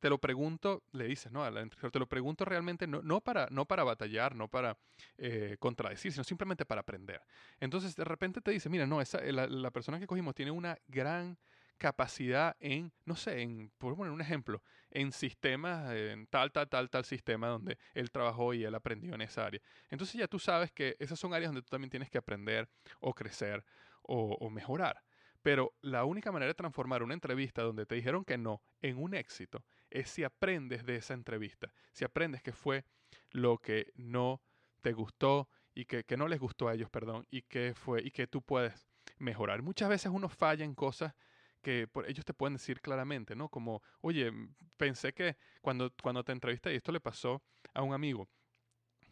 te 0.00 0.10
lo 0.10 0.18
pregunto, 0.18 0.82
le 0.92 1.04
dices, 1.04 1.32
¿no? 1.32 1.44
te 1.68 1.98
lo 1.98 2.06
pregunto 2.06 2.44
realmente 2.44 2.86
no, 2.86 3.02
no, 3.02 3.20
para, 3.20 3.48
no 3.50 3.66
para 3.66 3.84
batallar, 3.84 4.34
no 4.34 4.48
para 4.48 4.76
eh, 5.16 5.56
contradecir, 5.58 6.12
sino 6.12 6.24
simplemente 6.24 6.64
para 6.64 6.82
aprender. 6.82 7.20
Entonces, 7.60 7.96
de 7.96 8.04
repente 8.04 8.40
te 8.40 8.50
dice, 8.50 8.68
mira, 8.68 8.86
no, 8.86 9.00
esa, 9.00 9.20
la, 9.22 9.46
la 9.46 9.70
persona 9.70 9.98
que 9.98 10.06
cogimos 10.06 10.34
tiene 10.34 10.50
una 10.50 10.78
gran 10.86 11.38
capacidad 11.78 12.56
en, 12.60 12.92
no 13.04 13.16
sé, 13.16 13.40
en, 13.40 13.70
por 13.78 13.96
poner 13.96 14.12
un 14.12 14.20
ejemplo, 14.20 14.62
en 14.90 15.12
sistemas, 15.12 15.94
en 15.94 16.26
tal, 16.26 16.52
tal, 16.52 16.68
tal, 16.68 16.90
tal 16.90 17.04
sistema 17.04 17.48
donde 17.48 17.78
él 17.94 18.10
trabajó 18.10 18.52
y 18.52 18.64
él 18.64 18.74
aprendió 18.74 19.14
en 19.14 19.22
esa 19.22 19.46
área. 19.46 19.60
Entonces 19.88 20.16
ya 20.16 20.26
tú 20.26 20.38
sabes 20.38 20.72
que 20.72 20.96
esas 20.98 21.18
son 21.18 21.32
áreas 21.32 21.50
donde 21.50 21.62
tú 21.62 21.70
también 21.70 21.90
tienes 21.90 22.10
que 22.10 22.18
aprender 22.18 22.68
o 23.00 23.14
crecer 23.14 23.64
o, 24.02 24.36
o 24.40 24.50
mejorar. 24.50 25.02
Pero 25.40 25.72
la 25.80 26.04
única 26.04 26.32
manera 26.32 26.48
de 26.48 26.54
transformar 26.54 27.02
una 27.02 27.14
entrevista 27.14 27.62
donde 27.62 27.86
te 27.86 27.94
dijeron 27.94 28.24
que 28.24 28.36
no 28.36 28.60
en 28.82 28.98
un 28.98 29.14
éxito 29.14 29.64
es 29.90 30.10
si 30.10 30.24
aprendes 30.24 30.84
de 30.84 30.96
esa 30.96 31.14
entrevista, 31.14 31.72
si 31.92 32.04
aprendes 32.04 32.42
que 32.42 32.52
fue 32.52 32.84
lo 33.30 33.58
que 33.58 33.92
no 33.96 34.42
te 34.80 34.92
gustó 34.92 35.48
y 35.74 35.84
que, 35.84 36.04
que 36.04 36.16
no 36.16 36.28
les 36.28 36.40
gustó 36.40 36.68
a 36.68 36.74
ellos, 36.74 36.90
perdón, 36.90 37.26
y 37.30 37.42
que 37.42 37.74
fue 37.74 38.02
y 38.02 38.10
que 38.10 38.26
tú 38.26 38.42
puedes 38.42 38.88
mejorar. 39.18 39.62
Muchas 39.62 39.88
veces 39.88 40.12
uno 40.12 40.28
falla 40.28 40.64
en 40.64 40.74
cosas 40.74 41.14
que 41.62 41.88
por, 41.88 42.08
ellos 42.08 42.24
te 42.24 42.34
pueden 42.34 42.54
decir 42.54 42.80
claramente, 42.80 43.34
¿no? 43.34 43.48
Como, 43.48 43.82
oye, 44.00 44.32
pensé 44.76 45.12
que 45.12 45.36
cuando, 45.60 45.92
cuando 46.02 46.24
te 46.24 46.32
entrevisté, 46.32 46.72
y 46.72 46.76
esto 46.76 46.92
le 46.92 47.00
pasó 47.00 47.42
a 47.74 47.82
un 47.82 47.92
amigo, 47.94 48.28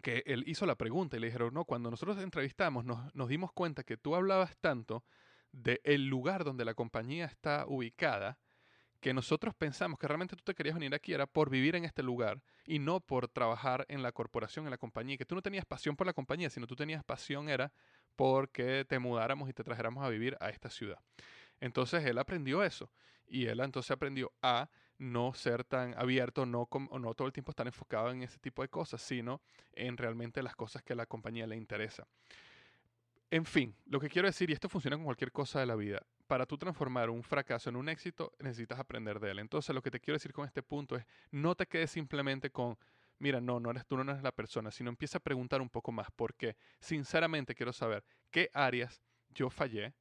que 0.02 0.22
él 0.26 0.44
hizo 0.46 0.66
la 0.66 0.76
pregunta 0.76 1.16
y 1.16 1.20
le 1.20 1.26
dijeron, 1.26 1.52
no, 1.52 1.64
cuando 1.64 1.90
nosotros 1.90 2.16
te 2.16 2.22
entrevistamos 2.22 2.84
nos, 2.84 3.12
nos 3.14 3.28
dimos 3.28 3.52
cuenta 3.52 3.82
que 3.82 3.96
tú 3.96 4.14
hablabas 4.14 4.56
tanto 4.58 5.04
del 5.52 6.06
lugar 6.06 6.44
donde 6.44 6.64
la 6.64 6.74
compañía 6.74 7.24
está 7.24 7.64
ubicada, 7.66 8.38
que 9.00 9.14
nosotros 9.14 9.54
pensamos 9.54 9.98
que 9.98 10.08
realmente 10.08 10.36
tú 10.36 10.42
te 10.44 10.54
querías 10.54 10.74
venir 10.74 10.94
aquí 10.94 11.12
era 11.12 11.26
por 11.26 11.50
vivir 11.50 11.76
en 11.76 11.84
este 11.84 12.02
lugar 12.02 12.40
y 12.64 12.78
no 12.78 13.00
por 13.00 13.28
trabajar 13.28 13.84
en 13.88 14.02
la 14.02 14.12
corporación, 14.12 14.66
en 14.66 14.70
la 14.70 14.78
compañía, 14.78 15.16
que 15.16 15.24
tú 15.24 15.34
no 15.34 15.42
tenías 15.42 15.64
pasión 15.64 15.96
por 15.96 16.06
la 16.06 16.12
compañía, 16.12 16.50
sino 16.50 16.66
tú 16.66 16.76
tenías 16.76 17.04
pasión 17.04 17.48
era 17.48 17.72
porque 18.16 18.84
te 18.88 18.98
mudáramos 18.98 19.48
y 19.48 19.52
te 19.52 19.62
trajéramos 19.62 20.04
a 20.04 20.08
vivir 20.08 20.36
a 20.40 20.50
esta 20.50 20.70
ciudad. 20.70 20.98
Entonces 21.60 22.04
él 22.04 22.18
aprendió 22.18 22.62
eso 22.62 22.90
y 23.26 23.46
él 23.46 23.60
entonces 23.60 23.90
aprendió 23.90 24.32
a 24.42 24.68
no 24.98 25.34
ser 25.34 25.64
tan 25.64 25.94
abierto, 25.98 26.46
no, 26.46 26.68
no 26.98 27.14
todo 27.14 27.26
el 27.26 27.32
tiempo 27.32 27.50
estar 27.50 27.66
enfocado 27.66 28.10
en 28.10 28.22
ese 28.22 28.38
tipo 28.38 28.62
de 28.62 28.68
cosas, 28.68 29.02
sino 29.02 29.42
en 29.72 29.96
realmente 29.96 30.42
las 30.42 30.56
cosas 30.56 30.82
que 30.82 30.94
a 30.94 30.96
la 30.96 31.06
compañía 31.06 31.46
le 31.46 31.56
interesa. 31.56 32.06
En 33.30 33.44
fin, 33.44 33.74
lo 33.86 33.98
que 33.98 34.08
quiero 34.08 34.28
decir, 34.28 34.50
y 34.50 34.52
esto 34.52 34.68
funciona 34.68 34.96
con 34.96 35.04
cualquier 35.04 35.32
cosa 35.32 35.58
de 35.58 35.66
la 35.66 35.74
vida, 35.74 36.00
para 36.28 36.46
tú 36.46 36.56
transformar 36.56 37.10
un 37.10 37.24
fracaso 37.24 37.68
en 37.68 37.76
un 37.76 37.88
éxito 37.88 38.32
necesitas 38.38 38.78
aprender 38.78 39.18
de 39.18 39.32
él. 39.32 39.40
Entonces 39.40 39.74
lo 39.74 39.82
que 39.82 39.90
te 39.90 39.98
quiero 39.98 40.14
decir 40.14 40.32
con 40.32 40.46
este 40.46 40.62
punto 40.62 40.94
es, 40.96 41.04
no 41.32 41.56
te 41.56 41.66
quedes 41.66 41.90
simplemente 41.90 42.50
con, 42.50 42.78
mira, 43.18 43.40
no, 43.40 43.58
no 43.58 43.70
eres 43.70 43.84
tú, 43.84 43.96
no 43.96 44.08
eres 44.10 44.22
la 44.22 44.30
persona, 44.30 44.70
sino 44.70 44.90
empieza 44.90 45.18
a 45.18 45.20
preguntar 45.20 45.60
un 45.60 45.68
poco 45.68 45.90
más, 45.90 46.08
porque 46.14 46.56
sinceramente 46.78 47.56
quiero 47.56 47.72
saber 47.72 48.04
qué 48.30 48.48
áreas 48.52 49.02
yo 49.30 49.50
fallé 49.50 49.94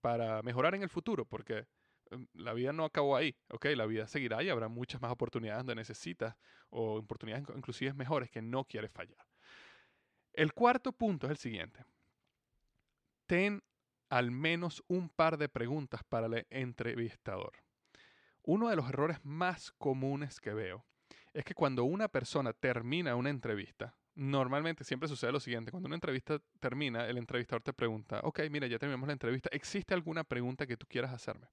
para 0.00 0.42
mejorar 0.42 0.74
en 0.74 0.82
el 0.82 0.88
futuro, 0.88 1.24
porque 1.24 1.66
em, 2.10 2.26
la 2.34 2.52
vida 2.52 2.72
no 2.72 2.84
acabó 2.84 3.16
ahí, 3.16 3.36
¿ok? 3.50 3.66
La 3.76 3.86
vida 3.86 4.08
seguirá 4.08 4.42
y 4.42 4.48
habrá 4.48 4.66
muchas 4.66 5.00
más 5.00 5.12
oportunidades 5.12 5.60
donde 5.60 5.76
necesitas 5.76 6.36
o 6.70 6.96
oportunidades 6.96 7.46
inclusive 7.56 7.94
mejores 7.94 8.28
que 8.28 8.42
no 8.42 8.64
quieres 8.64 8.90
fallar. 8.90 9.24
El 10.32 10.52
cuarto 10.52 10.90
punto 10.92 11.26
es 11.26 11.30
el 11.30 11.36
siguiente. 11.36 11.84
Ten 13.32 13.62
al 14.10 14.30
menos 14.30 14.84
un 14.88 15.08
par 15.08 15.38
de 15.38 15.48
preguntas 15.48 16.02
para 16.06 16.26
el 16.26 16.46
entrevistador. 16.50 17.54
Uno 18.42 18.68
de 18.68 18.76
los 18.76 18.90
errores 18.90 19.24
más 19.24 19.72
comunes 19.78 20.38
que 20.38 20.52
veo 20.52 20.84
es 21.32 21.42
que 21.42 21.54
cuando 21.54 21.84
una 21.84 22.08
persona 22.08 22.52
termina 22.52 23.16
una 23.16 23.30
entrevista, 23.30 23.96
normalmente 24.14 24.84
siempre 24.84 25.08
sucede 25.08 25.32
lo 25.32 25.40
siguiente, 25.40 25.70
cuando 25.70 25.86
una 25.86 25.96
entrevista 25.96 26.42
termina, 26.60 27.06
el 27.06 27.16
entrevistador 27.16 27.62
te 27.62 27.72
pregunta, 27.72 28.20
ok, 28.22 28.40
mira, 28.50 28.66
ya 28.66 28.78
terminamos 28.78 29.06
la 29.06 29.14
entrevista, 29.14 29.48
¿existe 29.50 29.94
alguna 29.94 30.24
pregunta 30.24 30.66
que 30.66 30.76
tú 30.76 30.86
quieras 30.86 31.14
hacerme? 31.14 31.48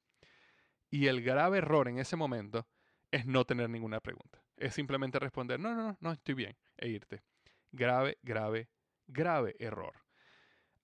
Y 0.89 1.07
el 1.07 1.21
grave 1.21 1.59
error 1.59 1.87
en 1.87 1.99
ese 1.99 2.17
momento 2.17 2.67
es 3.09 3.25
no 3.25 3.45
tener 3.45 3.69
ninguna 3.69 4.01
pregunta. 4.01 4.43
Es 4.57 4.73
simplemente 4.73 5.17
responder, 5.17 5.61
no, 5.61 5.73
no, 5.73 5.81
no, 5.81 5.97
no, 6.01 6.11
estoy 6.11 6.35
bien, 6.35 6.57
e 6.75 6.89
irte. 6.89 7.23
Grave, 7.71 8.17
grave, 8.21 8.67
grave 9.07 9.55
error. 9.59 10.08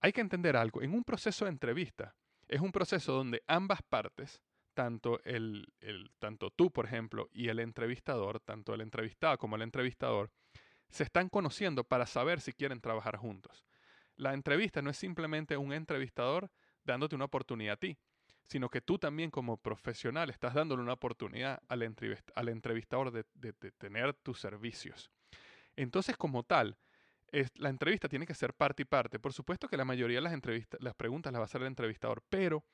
Hay 0.00 0.12
que 0.12 0.20
entender 0.20 0.56
algo, 0.56 0.82
en 0.82 0.94
un 0.94 1.04
proceso 1.04 1.44
de 1.44 1.50
entrevista, 1.50 2.14
es 2.48 2.60
un 2.60 2.72
proceso 2.72 3.12
donde 3.12 3.42
ambas 3.46 3.80
partes, 3.82 4.42
tanto, 4.74 5.20
tú, 6.54 6.70
por 6.70 6.84
ejemplo, 6.84 7.28
y 7.32 7.48
el 7.48 7.60
entrevistador, 7.60 8.40
tanto 8.40 8.74
el 8.74 8.82
entrevistado 8.82 9.38
como 9.38 9.56
el 9.56 9.62
entrevistador, 9.62 10.30
se 10.90 11.02
están 11.02 11.28
conociendo 11.28 11.84
para 11.84 12.06
saber 12.06 12.40
si 12.40 12.52
quieren 12.52 12.80
trabajar 12.80 13.16
juntos. 13.16 13.64
La 14.16 14.34
entrevista 14.34 14.82
no 14.82 14.90
es 14.90 14.96
simplemente 14.96 15.56
un 15.56 15.72
entrevistador 15.72 16.50
dándote 16.84 17.16
una 17.16 17.24
oportunidad 17.24 17.74
a 17.74 17.78
ti, 17.78 17.98
sino 18.44 18.68
que 18.68 18.80
tú 18.80 18.98
también 18.98 19.30
como 19.30 19.56
profesional 19.56 20.30
estás 20.30 20.54
dándole 20.54 20.82
una 20.82 20.92
oportunidad 20.92 21.60
al, 21.68 21.82
entrevistador 21.82 23.10
de, 23.10 23.24
de, 23.34 23.52
tener 23.72 24.14
tus 24.14 24.38
servicios. 24.40 25.10
Entonces, 25.74 26.16
como 26.16 26.44
tal, 26.44 26.76
la 27.54 27.68
entrevista 27.68 28.08
tiene 28.08 28.26
que 28.26 28.34
ser 28.34 28.54
parte 28.54 28.82
y 28.82 28.84
parte. 28.84 29.18
Por 29.18 29.32
supuesto 29.32 29.68
que 29.68 29.76
la 29.76 29.84
mayoría 29.84 30.18
de 30.18 30.22
las, 30.22 30.32
entrevistas, 30.32 30.80
las 30.82 30.94
preguntas 30.94 31.32
las 31.32 31.40
va 31.40 31.44
a 31.44 31.46
hacer 31.46 31.60
el 31.62 31.68
entrevistador, 31.68 32.22
pero 32.28 32.64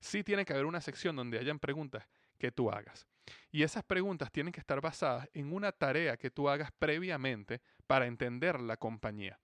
sí 0.00 0.22
tiene 0.22 0.44
que 0.44 0.52
haber 0.52 0.66
una 0.66 0.80
sección 0.80 1.16
donde 1.16 1.38
hayan 1.38 1.58
preguntas 1.58 2.06
que 2.38 2.52
tú 2.52 2.70
hagas. 2.70 3.06
Y 3.50 3.62
esas 3.62 3.82
preguntas 3.82 4.30
tienen 4.30 4.52
que 4.52 4.60
estar 4.60 4.80
basadas 4.80 5.28
en 5.34 5.52
una 5.52 5.72
tarea 5.72 6.16
que 6.16 6.30
tú 6.30 6.48
hagas 6.48 6.70
previamente 6.78 7.60
para 7.86 8.06
entender 8.06 8.60
la 8.60 8.76
compañía. 8.76 9.38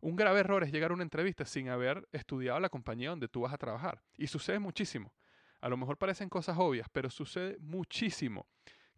Un 0.00 0.14
grave 0.14 0.40
error 0.40 0.62
es 0.62 0.70
llegar 0.70 0.90
a 0.90 0.94
una 0.94 1.02
entrevista 1.02 1.44
sin 1.44 1.68
haber 1.68 2.06
estudiado 2.12 2.60
la 2.60 2.68
compañía 2.68 3.10
donde 3.10 3.28
tú 3.28 3.40
vas 3.40 3.52
a 3.52 3.58
trabajar. 3.58 4.02
Y 4.16 4.26
sucede 4.26 4.58
muchísimo. 4.58 5.12
A 5.60 5.68
lo 5.68 5.76
mejor 5.76 5.96
parecen 5.96 6.28
cosas 6.28 6.56
obvias, 6.58 6.88
pero 6.92 7.10
sucede 7.10 7.56
muchísimo 7.58 8.46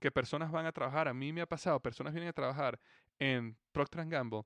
que 0.01 0.11
personas 0.11 0.51
van 0.51 0.67
a 0.67 0.73
trabajar. 0.73 1.09
A 1.09 1.15
mí 1.15 1.33
me 1.33 1.41
ha 1.41 1.47
pasado, 1.47 1.81
personas 1.81 2.13
vienen 2.13 2.29
a 2.29 2.33
trabajar 2.33 2.79
en 3.19 3.57
Procter 3.73 4.07
Gamble 4.07 4.43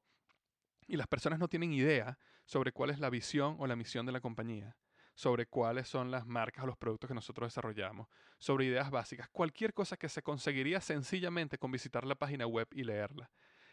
y 0.93 0.97
las 0.99 1.09
personas 1.09 1.39
no 1.39 1.49
tienen 1.49 1.73
idea 1.73 2.19
sobre 2.45 2.71
cuál 2.71 2.91
es 2.91 2.99
la 2.99 3.09
visión 3.09 3.57
o 3.59 3.67
la 3.67 3.77
misión 3.77 4.05
de 4.05 4.13
la 4.13 4.21
compañía, 4.21 4.77
sobre 5.15 5.47
cuáles 5.47 5.89
son 5.89 6.11
las 6.11 6.27
marcas 6.27 6.65
o 6.65 6.67
los 6.67 6.77
productos 6.77 7.09
que 7.09 7.15
nosotros 7.15 7.47
desarrollamos, 7.47 8.09
sobre 8.39 8.67
ideas 8.67 8.91
básicas, 8.91 9.31
cualquier 9.31 9.73
cosa 9.73 9.97
que 9.97 10.11
se 10.11 10.21
conseguiría 10.21 10.83
sencillamente 10.83 11.57
con 11.57 11.73
visitar 11.73 12.05
la 12.05 12.15
página 12.15 12.47
web 12.47 12.69
y 12.73 12.85
leerla. 12.85 13.31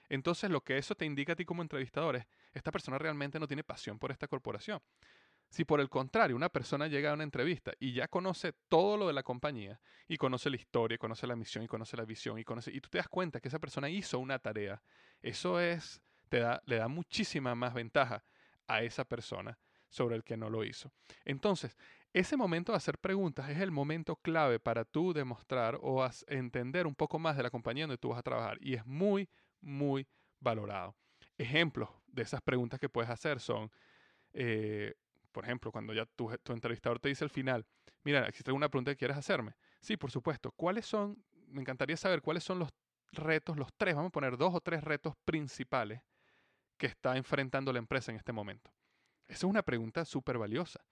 Entonces 0.08 0.50
lo 0.50 0.62
que 0.62 0.78
eso 0.78 0.96
te 0.96 1.04
indica 1.04 1.34
a 1.34 1.36
ti 1.36 1.44
como 1.44 1.62
entrevistador 1.62 2.16
es, 2.16 2.26
esta 2.54 2.72
persona 2.72 2.98
realmente 2.98 3.38
no 3.38 3.48
tiene 3.48 3.66
pasión 3.66 4.00
por 4.00 4.12
esta 4.12 4.30
corporación. 4.30 4.80
Si 5.50 5.66
por 5.66 5.82
el 5.82 5.90
contrario 5.90 6.38
una 6.38 6.48
persona 6.48 6.88
llega 6.88 7.12
a 7.12 7.16
una 7.16 7.26
entrevista 7.26 7.74
y 7.82 7.92
ya 7.92 8.08
conoce 8.08 8.54
todo 8.70 8.96
lo 8.96 9.08
de 9.08 9.14
la 9.14 9.24
compañía, 9.24 9.82
y 10.08 10.16
conoce 10.16 10.50
la 10.50 10.56
historia, 10.56 10.98
conoce 10.98 11.28
la 11.28 11.36
misión, 11.36 11.66
y 11.66 11.68
conoce 11.68 11.98
la 11.98 12.06
visión, 12.06 12.40
y, 12.40 12.46
conoce, 12.46 12.72
y 12.72 12.80
tú 12.80 12.88
te 12.88 12.98
das 12.98 13.10
cuenta 13.10 13.42
que 13.42 13.50
esa 13.50 13.60
persona 13.60 13.90
hizo 13.90 14.20
una 14.20 14.40
tarea, 14.40 14.82
eso 15.22 15.60
es 15.60 16.02
le 16.30 16.76
da 16.76 16.88
muchísima 16.88 17.56
más 17.56 17.74
ventaja 17.74 18.24
a 18.68 18.84
esa 18.84 19.04
persona 19.04 19.58
sobre 19.90 20.16
el 20.16 20.24
que 20.24 20.38
no 20.38 20.50
lo 20.50 20.64
hizo. 20.64 20.92
Entonces, 21.26 21.76
ese 22.14 22.38
momento 22.38 22.72
de 22.72 22.78
hacer 22.78 22.98
preguntas 22.98 23.50
es 23.50 23.60
el 23.60 23.72
momento 23.72 24.16
clave 24.16 24.60
para 24.60 24.86
tú 24.86 25.14
demostrar 25.14 25.78
o 25.82 26.08
entender 26.28 26.88
un 26.88 26.96
poco 26.96 27.20
más 27.20 27.36
de 27.38 27.44
la 27.44 27.50
compañía 27.50 27.84
donde 27.84 27.98
tú 27.98 28.10
vas 28.10 28.20
a 28.20 28.24
trabajar 28.24 28.58
y 28.62 28.76
es 28.76 28.86
muy, 28.86 29.30
muy 29.62 30.08
valorado. 30.40 30.96
Ejemplos 31.38 31.90
de 32.08 32.24
esas 32.24 32.42
preguntas 32.42 32.80
que 32.80 32.90
puedes 32.90 33.10
hacer 33.10 33.40
son, 33.40 33.72
eh, 34.34 34.94
por 35.32 35.44
ejemplo, 35.44 35.72
cuando 35.72 35.94
ya 35.94 36.06
tu, 36.06 36.32
entrevistador 36.48 37.00
te 37.00 37.10
dice 37.10 37.24
al 37.24 37.30
final, 37.30 37.66
mira, 38.04 38.28
¿existe 38.28 38.50
alguna 38.50 38.70
pregunta 38.70 38.92
que 38.92 38.98
quieres 38.98 39.18
hacerme? 39.18 39.54
Sí, 39.80 39.98
por 39.98 40.12
supuesto. 40.12 40.52
¿Cuáles 40.52 40.86
son, 40.86 41.24
me 41.48 41.62
encantaría 41.62 41.98
saber 41.98 42.22
cuáles 42.22 42.44
son 42.44 42.60
los 42.60 42.70
retos, 43.12 43.58
los 43.58 43.74
tres, 43.74 43.96
vamos 43.96 44.10
a 44.10 44.12
poner 44.12 44.38
dos 44.38 44.54
o 44.54 44.62
tres 44.62 44.84
retos 44.84 45.16
principales 45.26 46.02
que 46.80 46.88
está 46.88 47.16
enfrentando 47.18 47.72
la 47.72 47.78
empresa 47.78 48.12
en 48.12 48.18
este 48.18 48.32
momento? 48.32 48.72
Esa 49.28 49.46
es 49.46 49.52
una 49.52 49.62
pregunta 49.62 50.06
súper 50.06 50.40
valiosa. 50.40 50.84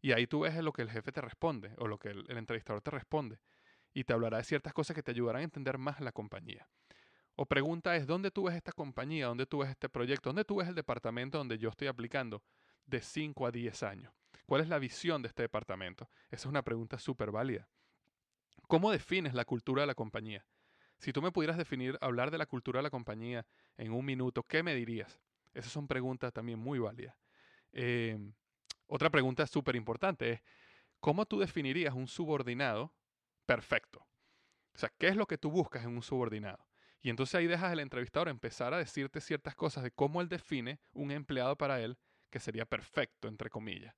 Y 0.00 0.12
ahí 0.12 0.26
tú 0.26 0.40
ves 0.40 0.54
lo 0.62 0.72
que 0.72 0.82
el 0.82 0.90
jefe 0.90 1.10
te 1.10 1.20
responde 1.20 1.74
o 1.78 1.88
lo 1.88 1.98
que 1.98 2.10
el, 2.10 2.24
entrevistador 2.36 2.82
te 2.82 2.90
responde. 2.90 3.40
Y 3.94 4.04
te 4.04 4.12
hablará 4.12 4.38
de 4.38 4.44
ciertas 4.44 4.72
cosas 4.72 4.94
que 4.94 5.02
te 5.02 5.10
ayudarán 5.10 5.40
a 5.40 5.44
entender 5.44 5.78
más 5.78 6.00
la 6.00 6.12
compañía. 6.12 6.68
O 7.34 7.46
pregunta 7.46 7.96
es, 7.96 8.06
¿dónde 8.06 8.30
tú 8.30 8.44
ves 8.44 8.54
esta 8.54 8.72
compañía? 8.72 9.26
¿Dónde 9.26 9.46
tú 9.46 9.58
ves 9.58 9.70
este 9.70 9.88
proyecto? 9.88 10.28
¿Dónde 10.28 10.44
tú 10.44 10.56
ves 10.56 10.68
el 10.68 10.74
departamento 10.74 11.38
donde 11.38 11.58
yo 11.58 11.70
estoy 11.70 11.88
aplicando 11.88 12.42
de 12.86 13.00
5 13.00 13.46
a 13.46 13.50
10 13.50 13.82
años? 13.82 14.12
¿Cuál 14.46 14.60
es 14.60 14.68
la 14.68 14.78
visión 14.78 15.22
de 15.22 15.28
este 15.28 15.42
departamento? 15.42 16.08
Esa 16.26 16.42
es 16.42 16.46
una 16.46 16.62
pregunta 16.62 16.98
súper 16.98 17.30
válida. 17.30 17.68
¿Cómo 18.68 18.90
defines 18.90 19.34
la 19.34 19.44
cultura 19.44 19.82
de 19.82 19.86
la 19.86 19.94
compañía? 19.94 20.46
Si 21.02 21.12
tú 21.12 21.20
me 21.20 21.32
pudieras 21.32 21.58
definir, 21.58 21.98
hablar 22.00 22.30
de 22.30 22.38
la 22.38 22.46
cultura 22.46 22.78
de 22.78 22.84
la 22.84 22.90
compañía 22.90 23.44
en 23.76 23.92
un 23.92 24.04
minuto, 24.04 24.44
¿qué 24.44 24.62
me 24.62 24.72
dirías? 24.72 25.20
Esas 25.52 25.72
son 25.72 25.88
preguntas 25.88 26.32
también 26.32 26.60
muy 26.60 26.78
válidas. 26.78 27.16
Em, 27.72 28.32
otra 28.86 29.10
pregunta 29.10 29.44
súper 29.48 29.74
importante 29.74 30.30
es, 30.30 30.42
¿cómo 31.00 31.26
tú 31.26 31.40
definirías 31.40 31.92
un 31.92 32.06
subordinado 32.06 32.94
perfecto? 33.46 34.06
O 34.74 34.78
sea, 34.78 34.92
¿qué 34.96 35.08
es 35.08 35.16
lo 35.16 35.26
que 35.26 35.38
tú 35.38 35.50
buscas 35.50 35.82
en 35.82 35.90
un 35.90 36.02
subordinado? 36.02 36.68
Y 37.00 37.10
entonces 37.10 37.34
ahí 37.34 37.48
dejas 37.48 37.72
al 37.72 37.80
entrevistador 37.80 38.28
empezar 38.28 38.72
a 38.72 38.78
decirte 38.78 39.20
ciertas 39.20 39.56
cosas 39.56 39.82
de 39.82 39.90
cómo 39.90 40.20
él 40.20 40.28
define 40.28 40.78
un 40.92 41.10
empleado 41.10 41.56
para 41.56 41.80
él 41.80 41.98
que 42.30 42.38
sería 42.38 42.64
perfecto, 42.64 43.26
entre 43.26 43.50
comillas. 43.50 43.96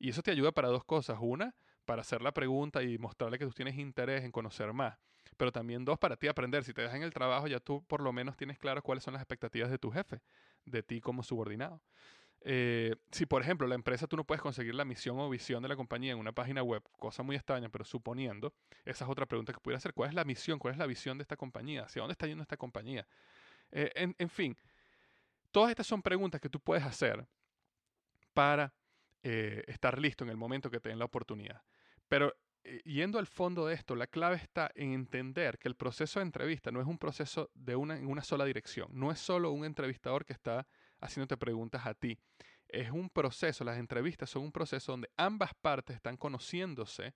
Y 0.00 0.08
eso 0.10 0.20
te 0.20 0.32
ayuda 0.32 0.50
para 0.50 0.66
dos 0.66 0.82
cosas. 0.82 1.18
Una, 1.20 1.54
para 1.84 2.02
hacer 2.02 2.22
la 2.22 2.32
pregunta 2.32 2.82
y 2.82 2.98
mostrarle 2.98 3.38
que 3.38 3.46
tú 3.46 3.52
tienes 3.52 3.78
interés 3.78 4.24
en 4.24 4.32
conocer 4.32 4.72
más. 4.72 4.98
Pero 5.40 5.52
también 5.52 5.86
dos, 5.86 5.98
para 5.98 6.16
ti 6.16 6.28
aprender. 6.28 6.64
Si 6.64 6.74
te 6.74 6.82
dejan 6.82 7.02
el 7.02 7.14
trabajo, 7.14 7.46
ya 7.46 7.60
tú 7.60 7.82
por 7.86 8.02
lo 8.02 8.12
menos 8.12 8.36
tienes 8.36 8.58
claro 8.58 8.82
cuáles 8.82 9.02
son 9.02 9.14
las 9.14 9.22
expectativas 9.22 9.70
de 9.70 9.78
tu 9.78 9.90
jefe, 9.90 10.20
de 10.66 10.82
ti 10.82 11.00
como 11.00 11.22
subordinado. 11.22 11.80
Eh, 12.42 12.94
si, 13.10 13.24
por 13.24 13.40
ejemplo, 13.40 13.66
la 13.66 13.74
empresa 13.74 14.06
tú 14.06 14.18
no 14.18 14.24
puedes 14.24 14.42
conseguir 14.42 14.74
la 14.74 14.84
misión 14.84 15.18
o 15.18 15.30
visión 15.30 15.62
de 15.62 15.70
la 15.70 15.76
compañía 15.76 16.12
en 16.12 16.18
una 16.18 16.32
página 16.32 16.62
web, 16.62 16.82
cosa 16.98 17.22
muy 17.22 17.36
extraña, 17.36 17.70
pero 17.70 17.86
suponiendo, 17.86 18.52
esa 18.84 19.06
es 19.06 19.10
otra 19.10 19.24
pregunta 19.24 19.54
que 19.54 19.60
pudiera 19.60 19.78
hacer. 19.78 19.94
¿Cuál 19.94 20.10
es 20.10 20.14
la 20.14 20.24
misión? 20.24 20.58
¿Cuál 20.58 20.72
es 20.72 20.78
la 20.78 20.86
visión 20.86 21.16
de 21.16 21.22
esta 21.22 21.38
compañía? 21.38 21.84
¿Hacia 21.84 22.02
dónde 22.02 22.12
está 22.12 22.26
yendo 22.26 22.42
esta 22.42 22.58
compañía? 22.58 23.06
Eh, 23.72 24.14
en, 24.18 24.28
fin, 24.28 24.54
todas 25.50 25.70
estas 25.70 25.86
son 25.86 26.02
preguntas 26.02 26.38
que 26.38 26.50
tú 26.50 26.60
puedes 26.60 26.84
hacer 26.84 27.26
para 28.34 28.74
eh, 29.22 29.64
estar 29.68 29.98
listo 29.98 30.22
en 30.22 30.28
el 30.28 30.36
momento 30.36 30.70
que 30.70 30.80
te 30.80 30.90
den 30.90 30.98
la 30.98 31.06
oportunidad. 31.06 31.62
Pero 32.08 32.34
yendo 32.84 33.18
al 33.18 33.26
fondo 33.26 33.66
de 33.66 33.74
esto, 33.74 33.94
la 33.94 34.06
clave 34.06 34.36
está 34.36 34.70
en 34.74 34.92
entender 34.92 35.58
que 35.58 35.68
el 35.68 35.76
proceso 35.76 36.20
de 36.20 36.26
entrevista 36.26 36.70
no 36.70 36.80
es 36.80 36.86
un 36.86 36.98
proceso 36.98 37.50
de 37.54 37.76
una, 37.76 37.96
en 37.96 38.06
una 38.06 38.22
sola 38.22 38.44
dirección. 38.44 38.88
No 38.92 39.10
es 39.10 39.18
solo 39.18 39.50
un 39.50 39.64
entrevistador 39.64 40.24
que 40.24 40.32
está 40.32 40.66
haciéndote 41.00 41.36
preguntas 41.36 41.86
a 41.86 41.94
ti. 41.94 42.18
Es 42.68 42.90
un 42.90 43.10
proceso, 43.10 43.64
las 43.64 43.78
entrevistas 43.78 44.30
son 44.30 44.44
un 44.44 44.52
proceso 44.52 44.92
donde 44.92 45.10
ambas 45.16 45.52
partes 45.54 45.96
están 45.96 46.16
conociéndose 46.16 47.14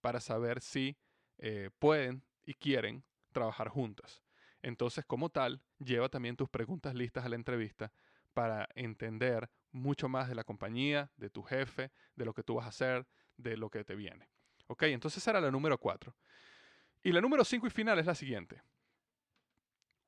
para 0.00 0.20
saber 0.20 0.60
si 0.60 0.96
eh, 1.38 1.70
pueden 1.78 2.24
y 2.44 2.54
quieren 2.54 3.04
trabajar 3.32 3.68
juntas. 3.68 4.22
Entonces, 4.62 5.04
como 5.04 5.28
tal, 5.28 5.62
lleva 5.78 6.08
también 6.08 6.36
tus 6.36 6.48
preguntas 6.48 6.94
listas 6.94 7.24
a 7.24 7.28
la 7.28 7.36
entrevista 7.36 7.92
para 8.34 8.68
entender 8.74 9.48
mucho 9.70 10.08
más 10.08 10.28
de 10.28 10.34
la 10.34 10.44
compañía, 10.44 11.10
de 11.16 11.30
tu 11.30 11.42
jefe, 11.42 11.92
de 12.16 12.24
lo 12.24 12.34
que 12.34 12.42
tú 12.42 12.54
vas 12.54 12.66
a 12.66 12.70
hacer, 12.70 13.06
de 13.36 13.56
lo 13.56 13.70
que 13.70 13.84
te 13.84 13.94
viene. 13.94 14.28
Ok, 14.68 14.84
entonces 14.84 15.26
era 15.26 15.40
la 15.40 15.50
número 15.50 15.78
cuatro. 15.78 16.14
Y 17.02 17.12
la 17.12 17.20
número 17.20 17.44
cinco 17.44 17.66
y 17.66 17.70
final 17.70 17.98
es 17.98 18.06
la 18.06 18.14
siguiente. 18.14 18.62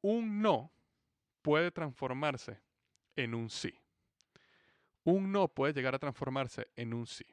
Un 0.00 0.42
no 0.42 0.72
puede 1.42 1.70
transformarse 1.70 2.60
en 3.16 3.34
un 3.34 3.50
sí. 3.50 3.78
Un 5.04 5.32
no 5.32 5.48
puede 5.48 5.72
llegar 5.72 5.94
a 5.94 5.98
transformarse 5.98 6.68
en 6.76 6.92
un 6.92 7.06
sí. 7.06 7.24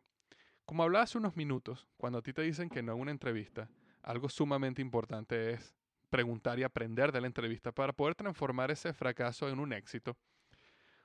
Como 0.66 0.84
hablaba 0.84 1.04
hace 1.04 1.18
unos 1.18 1.36
minutos, 1.36 1.88
cuando 1.98 2.20
a 2.20 2.22
ti 2.22 2.34
te 2.34 2.42
dicen 2.42 2.70
que 2.70 2.82
no 2.82 2.94
en 2.94 3.02
una 3.02 3.12
entrevista, 3.12 3.70
algo 4.02 4.30
sumamente 4.30 4.82
importante 4.82 5.52
es 5.52 5.76
preguntar 6.10 6.60
y 6.60 6.64
aprender 6.64 7.12
de 7.12 7.22
la 7.22 7.28
entrevista 7.28 7.72
para 7.72 7.94
poder 7.94 8.16
transformar 8.16 8.72
ese 8.72 8.94
fracaso 8.94 9.50
en 9.50 9.60
un 9.60 9.74
éxito. 9.74 10.18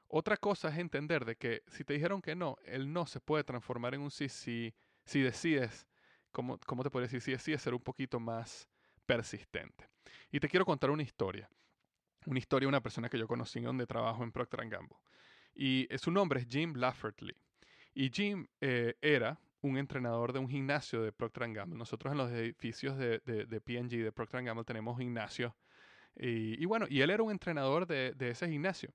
Otra 0.07 0.37
cosa 0.37 0.69
es 0.69 0.79
entender 0.79 1.25
de 1.25 1.37
que 1.37 1.63
si 1.67 1.85
te 1.85 1.95
dijeron 1.95 2.23
que 2.23 2.35
no, 2.35 2.57
el 2.65 2.93
no 2.93 3.07
se 3.07 3.21
puede 3.21 3.45
transformar 3.45 3.95
en 3.95 4.01
un 4.03 4.11
sí 4.11 4.29
si, 4.29 4.75
si 5.05 5.21
decides 5.21 5.87
¿cómo, 6.33 6.59
te 6.59 6.91
puedo 6.91 7.07
decir? 7.07 7.21
Sí, 7.21 7.53
es 7.53 7.63
ser 7.63 7.75
un 7.75 7.81
poquito 7.81 8.21
más 8.21 8.69
persistente. 9.07 9.89
Y 10.31 10.41
te 10.41 10.49
quiero 10.49 10.65
contar 10.65 10.91
una 10.91 11.03
historia. 11.03 11.49
Una 12.27 12.39
historia 12.39 12.67
de 12.67 12.69
una 12.69 12.83
persona 12.83 13.09
que 13.09 13.19
yo 13.19 13.27
conocí 13.27 13.61
donde 13.61 13.87
trabajo 13.87 14.23
en 14.23 14.33
Procter 14.33 14.69
Gamble. 14.69 14.97
Y 15.55 15.89
su 15.99 16.11
nombre 16.11 16.41
es 16.41 16.47
Jim 16.49 16.75
Lafferty. 16.75 17.33
Y 17.95 18.11
Jim 18.11 18.47
eh, 18.61 18.95
era 19.01 19.41
un 19.63 19.77
entrenador 19.77 20.33
de 20.33 20.39
un 20.39 20.49
gimnasio 20.49 21.03
de 21.03 21.13
Procter 21.13 21.53
Gamble. 21.53 21.79
Nosotros 21.79 22.13
en 22.13 22.19
los 22.19 22.31
edificios 22.31 22.97
de, 22.97 23.21
de, 23.25 23.47
de 23.47 23.61
P&G, 23.61 24.05
de 24.05 24.13
Procter 24.13 24.43
Gamble, 24.43 24.65
tenemos 24.65 24.99
gimnasios. 24.99 25.53
Y, 26.17 26.65
bueno, 26.67 26.87
y 26.89 27.01
él 27.01 27.11
era 27.11 27.23
un 27.23 27.31
entrenador 27.31 27.87
de, 27.87 28.13
de 28.13 28.31
ese 28.31 28.49
gimnasio. 28.49 28.93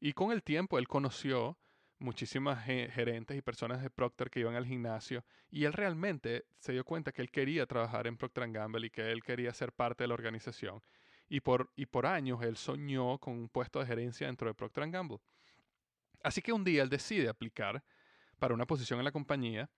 Y 0.00 0.12
con 0.12 0.32
el 0.32 0.42
tiempo 0.42 0.78
él 0.78 0.88
conoció 0.88 1.56
muchísimas 1.98 2.64
gerentes 2.64 3.36
y 3.36 3.42
personas 3.42 3.82
de 3.82 3.90
Procter 3.90 4.30
que 4.30 4.40
iban 4.40 4.54
al 4.56 4.66
gimnasio 4.66 5.24
y 5.50 5.64
él 5.64 5.72
realmente 5.72 6.44
se 6.58 6.72
dio 6.72 6.84
cuenta 6.84 7.12
que 7.12 7.22
él 7.22 7.30
quería 7.30 7.66
trabajar 7.66 8.06
en 8.06 8.16
Procter 8.16 8.50
Gamble 8.50 8.86
y 8.86 8.90
que 8.90 9.10
él 9.10 9.22
quería 9.22 9.52
ser 9.52 9.72
parte 9.72 10.04
de 10.04 10.08
la 10.08 10.14
organización. 10.14 10.82
Y 11.28 11.40
por, 11.40 11.72
y 11.76 11.86
por 11.86 12.06
años 12.06 12.42
él 12.42 12.56
soñó 12.56 13.18
con 13.18 13.34
un 13.34 13.48
puesto 13.48 13.80
de 13.80 13.86
gerencia 13.86 14.26
dentro 14.26 14.48
de 14.48 14.54
Procter 14.54 14.90
Gamble. 14.90 15.18
Así 16.22 16.42
que 16.42 16.52
un 16.52 16.64
día 16.64 16.82
él 16.82 16.90
decide 16.90 17.28
aplicar 17.28 17.82
para 18.38 18.54
una 18.54 18.66
posición 18.66 18.98
en 18.98 19.04
la 19.04 19.12
compañía 19.12 19.70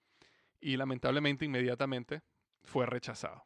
y 0.61 0.77
lamentablemente 0.77 1.45
inmediatamente 1.45 2.23
fue 2.63 2.87
rechazado. 2.87 3.45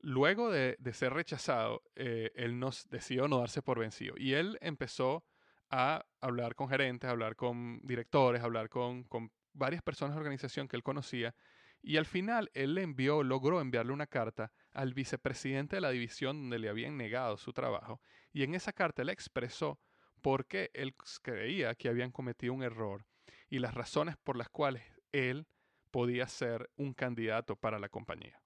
Luego 0.00 0.50
de, 0.50 0.76
ser 0.92 1.12
rechazado, 1.12 1.82
eh, 1.94 2.32
él 2.34 2.58
nos 2.58 2.88
decidió 2.88 3.28
no 3.28 3.38
darse 3.38 3.62
por 3.62 3.78
vencido 3.78 4.14
y 4.16 4.34
él 4.34 4.58
empezó 4.60 5.24
a 5.72 6.04
hablar 6.20 6.54
con 6.54 6.68
gerentes, 6.68 7.10
hablar 7.10 7.34
con 7.34 7.80
directores, 7.82 8.42
hablar 8.42 8.68
con, 8.68 9.08
varias 9.54 9.82
personas 9.82 10.14
de 10.14 10.20
organización 10.20 10.68
que 10.68 10.76
él 10.76 10.82
conocía. 10.82 11.34
Y 11.82 11.96
al 11.96 12.06
final 12.06 12.50
él 12.54 12.74
le 12.74 12.82
envió, 12.82 13.22
logró 13.22 13.60
enviarle 13.60 13.92
una 13.92 14.06
carta 14.06 14.52
al 14.72 14.94
vicepresidente 14.94 15.76
de 15.76 15.80
la 15.80 15.90
división 15.90 16.42
donde 16.42 16.58
le 16.58 16.68
habían 16.68 16.96
negado 16.96 17.36
su 17.38 17.52
trabajo. 17.52 18.00
Y 18.32 18.44
en 18.44 18.54
esa 18.54 18.72
carta 18.72 19.02
él 19.02 19.08
expresó 19.08 19.80
por 20.20 20.46
qué 20.46 20.70
él 20.74 20.94
creía 21.22 21.74
que 21.74 21.88
habían 21.88 22.12
cometido 22.12 22.52
un 22.52 22.62
error 22.62 23.06
y 23.48 23.58
las 23.58 23.74
razones 23.74 24.16
por 24.16 24.36
las 24.36 24.48
cuales 24.48 24.84
él 25.10 25.46
podía 25.90 26.28
ser 26.28 26.70
un 26.76 26.94
candidato 26.94 27.56
para 27.56 27.78
la 27.78 27.88
compañía. 27.88 28.40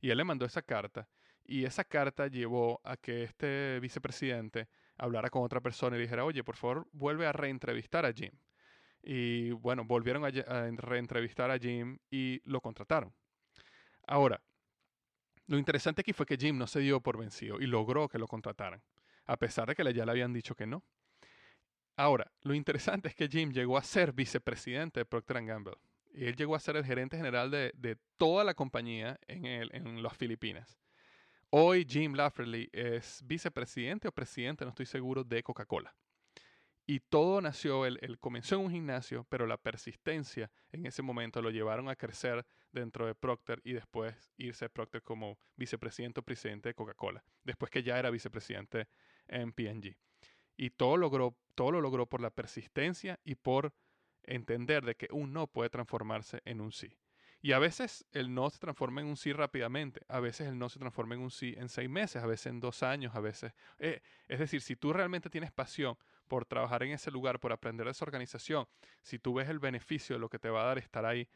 Y 0.00 0.10
él 0.10 0.18
le 0.18 0.24
mandó 0.24 0.44
esa 0.44 0.62
carta 0.62 1.08
y 1.44 1.64
esa 1.64 1.84
carta 1.84 2.26
llevó 2.26 2.80
a 2.84 2.96
que 2.96 3.22
este 3.22 3.78
vicepresidente 3.80 4.68
hablara 4.98 5.30
con 5.30 5.42
otra 5.42 5.60
persona 5.60 5.96
y 5.96 6.00
dijera, 6.00 6.24
oye, 6.24 6.42
por 6.44 6.56
favor, 6.56 6.86
vuelve 6.92 7.26
a 7.26 7.32
reentrevistar 7.32 8.06
a 8.06 8.12
Jim. 8.12 8.32
Y 9.02 9.50
bueno, 9.52 9.84
volvieron 9.84 10.24
a, 10.24 10.30
reentrevistar 10.76 11.50
a 11.50 11.58
Jim 11.58 11.98
y 12.10 12.40
lo 12.44 12.60
contrataron. 12.60 13.14
Ahora, 14.06 14.40
lo 15.46 15.58
interesante 15.58 16.00
aquí 16.00 16.12
fue 16.12 16.26
que 16.26 16.36
Jim 16.36 16.58
no 16.58 16.66
se 16.66 16.80
dio 16.80 17.00
por 17.00 17.18
vencido 17.18 17.60
y 17.60 17.66
logró 17.66 18.08
que 18.08 18.18
lo 18.18 18.26
contrataran, 18.26 18.82
a 19.26 19.36
pesar 19.36 19.68
de 19.68 19.74
que 19.74 19.94
ya 19.94 20.04
le 20.04 20.10
habían 20.10 20.32
dicho 20.32 20.54
que 20.54 20.66
no. 20.66 20.82
Ahora, 21.96 22.30
lo 22.42 22.54
interesante 22.54 23.08
es 23.08 23.14
que 23.14 23.28
Jim 23.28 23.52
llegó 23.52 23.78
a 23.78 23.82
ser 23.82 24.12
vicepresidente 24.12 25.00
de 25.00 25.06
Procter 25.06 25.44
Gamble. 25.44 25.76
Y 26.12 26.24
él 26.24 26.34
llegó 26.34 26.54
a 26.54 26.60
ser 26.60 26.76
el 26.76 26.84
gerente 26.84 27.16
general 27.16 27.50
de, 27.50 27.72
de 27.76 27.96
toda 28.16 28.42
la 28.42 28.54
compañía 28.54 29.18
en, 29.26 29.44
el, 29.44 29.70
en 29.74 30.02
las 30.02 30.16
Filipinas. 30.16 30.78
Hoy 31.50 31.86
Jim 31.88 32.14
Lafferty 32.14 32.68
es 32.72 33.22
vicepresidente 33.24 34.08
o 34.08 34.12
presidente, 34.12 34.64
no 34.64 34.70
estoy 34.70 34.86
seguro, 34.86 35.22
de 35.22 35.42
Coca-Cola. 35.44 35.94
Y 36.88 37.00
todo 37.00 37.40
nació, 37.40 37.86
él, 37.86 37.98
comenzó 38.20 38.56
en 38.56 38.62
un 38.62 38.70
gimnasio, 38.70 39.24
pero 39.28 39.46
la 39.46 39.56
persistencia 39.56 40.50
en 40.70 40.86
ese 40.86 41.02
momento 41.02 41.42
lo 41.42 41.50
llevaron 41.50 41.88
a 41.88 41.96
crecer 41.96 42.44
dentro 42.72 43.06
de 43.06 43.14
Procter 43.14 43.60
y 43.64 43.72
después 43.72 44.32
irse 44.36 44.64
a 44.64 44.68
Procter 44.68 45.02
como 45.02 45.38
vicepresidente 45.56 46.20
o 46.20 46.22
presidente 46.24 46.68
de 46.68 46.74
Coca-Cola, 46.74 47.24
después 47.44 47.70
que 47.70 47.82
ya 47.82 47.98
era 47.98 48.10
vicepresidente 48.10 48.88
en 49.28 49.52
P&G. 49.52 49.96
Y 50.56 50.70
todo, 50.70 50.96
logró, 50.96 51.36
todo 51.54 51.72
lo 51.72 51.80
logró 51.80 52.06
por 52.06 52.20
la 52.20 52.30
persistencia 52.30 53.20
y 53.24 53.36
por 53.36 53.72
entender 54.24 54.84
de 54.84 54.96
que 54.96 55.08
un 55.12 55.32
no 55.32 55.46
puede 55.46 55.70
transformarse 55.70 56.40
en 56.44 56.60
un 56.60 56.72
sí. 56.72 56.96
Y 57.46 57.52
a 57.52 57.60
veces 57.60 58.04
el 58.10 58.34
no 58.34 58.50
se 58.50 58.58
transforma 58.58 59.02
en 59.02 59.06
un 59.06 59.16
sí 59.16 59.32
rápidamente, 59.32 60.00
a 60.08 60.18
veces 60.18 60.48
el 60.48 60.58
no 60.58 60.68
se 60.68 60.80
transforma 60.80 61.14
en 61.14 61.20
un 61.20 61.30
sí 61.30 61.54
en 61.56 61.68
seis 61.68 61.88
meses, 61.88 62.20
a 62.20 62.26
veces 62.26 62.46
en 62.46 62.58
dos 62.58 62.82
años, 62.82 63.14
a 63.14 63.20
veces... 63.20 63.52
Eh, 63.78 64.02
es 64.26 64.40
decir, 64.40 64.60
si 64.60 64.74
tú 64.74 64.92
realmente 64.92 65.30
tienes 65.30 65.52
pasión 65.52 65.96
por 66.26 66.44
trabajar 66.44 66.82
en 66.82 66.90
ese 66.90 67.12
lugar, 67.12 67.38
por 67.38 67.52
aprender 67.52 67.84
de 67.84 67.92
esa 67.92 68.04
organización, 68.04 68.66
si 69.00 69.20
tú 69.20 69.34
ves 69.34 69.48
el 69.48 69.60
beneficio 69.60 70.16
de 70.16 70.18
lo 70.18 70.28
que 70.28 70.40
te 70.40 70.50
va 70.50 70.62
a 70.62 70.66
dar 70.66 70.78
estar 70.78 71.06
ahí, 71.06 71.28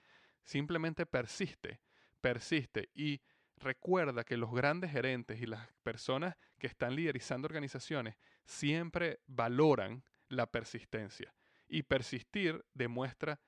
simplemente 0.42 1.06
persiste, 1.06 1.80
persiste 2.20 2.90
y 2.92 3.20
recuerda 3.58 4.24
que 4.24 4.36
los 4.36 4.50
grandes 4.50 4.90
gerentes 4.90 5.40
y 5.40 5.46
las 5.46 5.68
personas 5.84 6.36
que 6.58 6.66
están 6.66 6.96
liderizando 6.96 7.46
organizaciones 7.46 8.16
siempre 8.44 9.20
valoran 9.28 10.02
la 10.26 10.46
persistencia. 10.46 11.32
Y 11.68 11.84
persistir 11.84 12.64
demuestra 12.74 13.38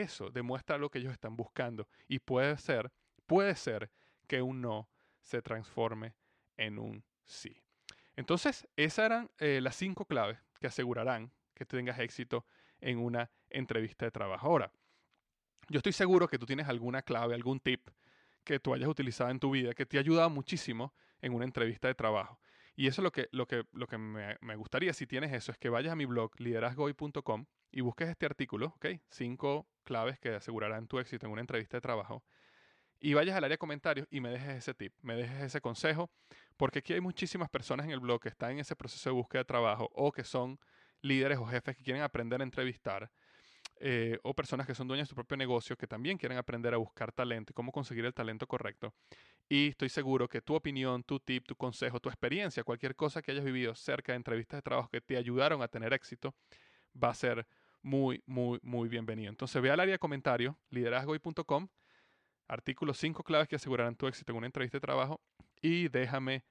eso 0.00 0.30
demuestra 0.30 0.78
lo 0.78 0.90
que 0.90 0.98
ellos 0.98 1.12
están 1.12 1.36
buscando 1.36 1.88
y 2.08 2.18
puede 2.18 2.56
ser, 2.58 2.92
puede 3.26 3.54
ser 3.54 3.90
que 4.26 4.42
un 4.42 4.60
no 4.60 4.88
se 5.20 5.42
transforme 5.42 6.14
en 6.56 6.78
un 6.78 7.04
sí. 7.24 7.62
Entonces, 8.16 8.66
esas 8.76 9.06
eran 9.06 9.30
eh, 9.38 9.60
las 9.60 9.76
cinco 9.76 10.06
claves 10.06 10.38
que 10.60 10.66
asegurarán 10.66 11.32
que 11.54 11.66
tengas 11.66 11.98
éxito 11.98 12.46
en 12.80 12.98
una 12.98 13.30
entrevista 13.50 14.04
de 14.04 14.10
trabajo. 14.10 14.46
Ahora, 14.46 14.70
yo 15.68 15.78
estoy 15.78 15.92
seguro 15.92 16.28
que 16.28 16.38
tú 16.38 16.46
tienes 16.46 16.68
alguna 16.68 17.02
clave, 17.02 17.34
algún 17.34 17.60
tip 17.60 17.88
que 18.44 18.60
tú 18.60 18.72
hayas 18.72 18.88
utilizado 18.88 19.30
en 19.30 19.40
tu 19.40 19.50
vida 19.50 19.74
que 19.74 19.84
te 19.84 19.96
ha 19.96 20.00
ayudado 20.00 20.30
muchísimo 20.30 20.94
en 21.20 21.34
una 21.34 21.44
entrevista 21.44 21.88
de 21.88 21.94
trabajo. 21.94 22.38
Y 22.76 22.86
eso 22.88 23.00
es 23.00 23.04
lo 23.04 23.10
que, 23.10 23.28
lo 23.32 23.46
que, 23.46 23.64
lo 23.72 23.86
que 23.86 23.96
me, 23.96 24.36
me 24.42 24.54
gustaría, 24.54 24.92
si 24.92 25.06
tienes 25.06 25.32
eso, 25.32 25.50
es 25.50 25.58
que 25.58 25.70
vayas 25.70 25.92
a 25.92 25.96
mi 25.96 26.04
blog 26.04 26.38
liderazgoy.com 26.38 27.46
y 27.72 27.80
busques 27.80 28.08
este 28.08 28.26
artículo, 28.26 28.66
¿ok? 28.76 28.86
Cinco 29.10 29.66
claves 29.82 30.18
que 30.18 30.34
asegurarán 30.34 30.86
tu 30.86 30.98
éxito 30.98 31.26
en 31.26 31.32
una 31.32 31.40
entrevista 31.40 31.78
de 31.78 31.80
trabajo. 31.80 32.22
Y 33.00 33.14
vayas 33.14 33.36
al 33.36 33.44
área 33.44 33.58
comentarios 33.58 34.06
y 34.10 34.20
me 34.20 34.30
dejes 34.30 34.56
ese 34.56 34.74
tip, 34.74 34.94
me 35.02 35.14
dejes 35.14 35.42
ese 35.42 35.60
consejo, 35.60 36.10
porque 36.56 36.78
aquí 36.80 36.92
hay 36.92 37.00
muchísimas 37.00 37.48
personas 37.50 37.86
en 37.86 37.92
el 37.92 38.00
blog 38.00 38.20
que 38.20 38.28
están 38.28 38.52
en 38.52 38.58
ese 38.60 38.76
proceso 38.76 39.10
de 39.10 39.14
búsqueda 39.14 39.40
de 39.40 39.46
trabajo 39.46 39.90
o 39.94 40.12
que 40.12 40.24
son 40.24 40.58
líderes 41.02 41.38
o 41.38 41.46
jefes 41.46 41.76
que 41.76 41.82
quieren 41.82 42.02
aprender 42.02 42.40
a 42.40 42.44
entrevistar. 42.44 43.10
Eh, 43.78 44.18
o 44.22 44.32
personas 44.32 44.66
que 44.66 44.74
son 44.74 44.88
dueñas 44.88 45.06
de 45.06 45.10
su 45.10 45.14
propio 45.14 45.36
negocio 45.36 45.76
que 45.76 45.86
también 45.86 46.16
quieren 46.16 46.38
aprender 46.38 46.72
a 46.72 46.78
buscar 46.78 47.12
talento 47.12 47.52
y 47.52 47.54
cómo 47.54 47.72
conseguir 47.72 48.06
el 48.06 48.14
talento 48.14 48.46
correcto. 48.46 48.94
Y 49.50 49.68
estoy 49.68 49.90
seguro 49.90 50.28
que 50.28 50.40
tu 50.40 50.54
opinión, 50.54 51.02
tu 51.02 51.20
tip, 51.20 51.46
tu 51.46 51.54
consejo, 51.56 52.00
tu 52.00 52.08
experiencia, 52.08 52.64
cualquier 52.64 52.96
cosa 52.96 53.20
que 53.20 53.32
hayas 53.32 53.44
vivido 53.44 53.74
cerca 53.74 54.12
de 54.12 54.16
entrevistas 54.16 54.58
de 54.58 54.62
trabajo 54.62 54.88
que 54.88 55.02
te 55.02 55.18
ayudaron 55.18 55.60
a 55.62 55.68
tener 55.68 55.92
éxito, 55.92 56.34
va 57.02 57.10
a 57.10 57.14
ser 57.14 57.46
muy, 57.82 58.22
muy, 58.26 58.58
muy 58.62 58.88
bienvenido. 58.88 59.28
Entonces 59.28 59.60
ve 59.60 59.70
al 59.70 59.80
área 59.80 59.92
de 59.92 59.98
comentarios, 59.98 60.56
liderazgoy.com, 60.70 61.68
artículo 62.48 62.94
5 62.94 63.22
claves 63.24 63.46
que 63.46 63.56
asegurarán 63.56 63.94
tu 63.94 64.06
éxito 64.06 64.32
en 64.32 64.38
una 64.38 64.46
entrevista 64.46 64.78
de 64.78 64.80
trabajo 64.80 65.20
y 65.60 65.88
déjame 65.88 66.44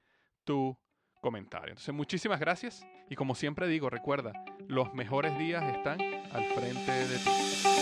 tu 0.44 0.78
comentario. 1.20 1.70
Entonces 1.70 1.94
muchísimas 1.94 2.38
gracias 2.38 2.86
y 3.10 3.16
como 3.16 3.34
siempre 3.34 3.66
digo, 3.66 3.90
recuerda, 3.90 4.32
los 4.68 4.94
mejores 4.94 5.36
días 5.38 5.62
están 5.74 5.98
al 6.36 6.44
frente 6.44 6.92
de 7.08 7.18
ti. 7.18 7.75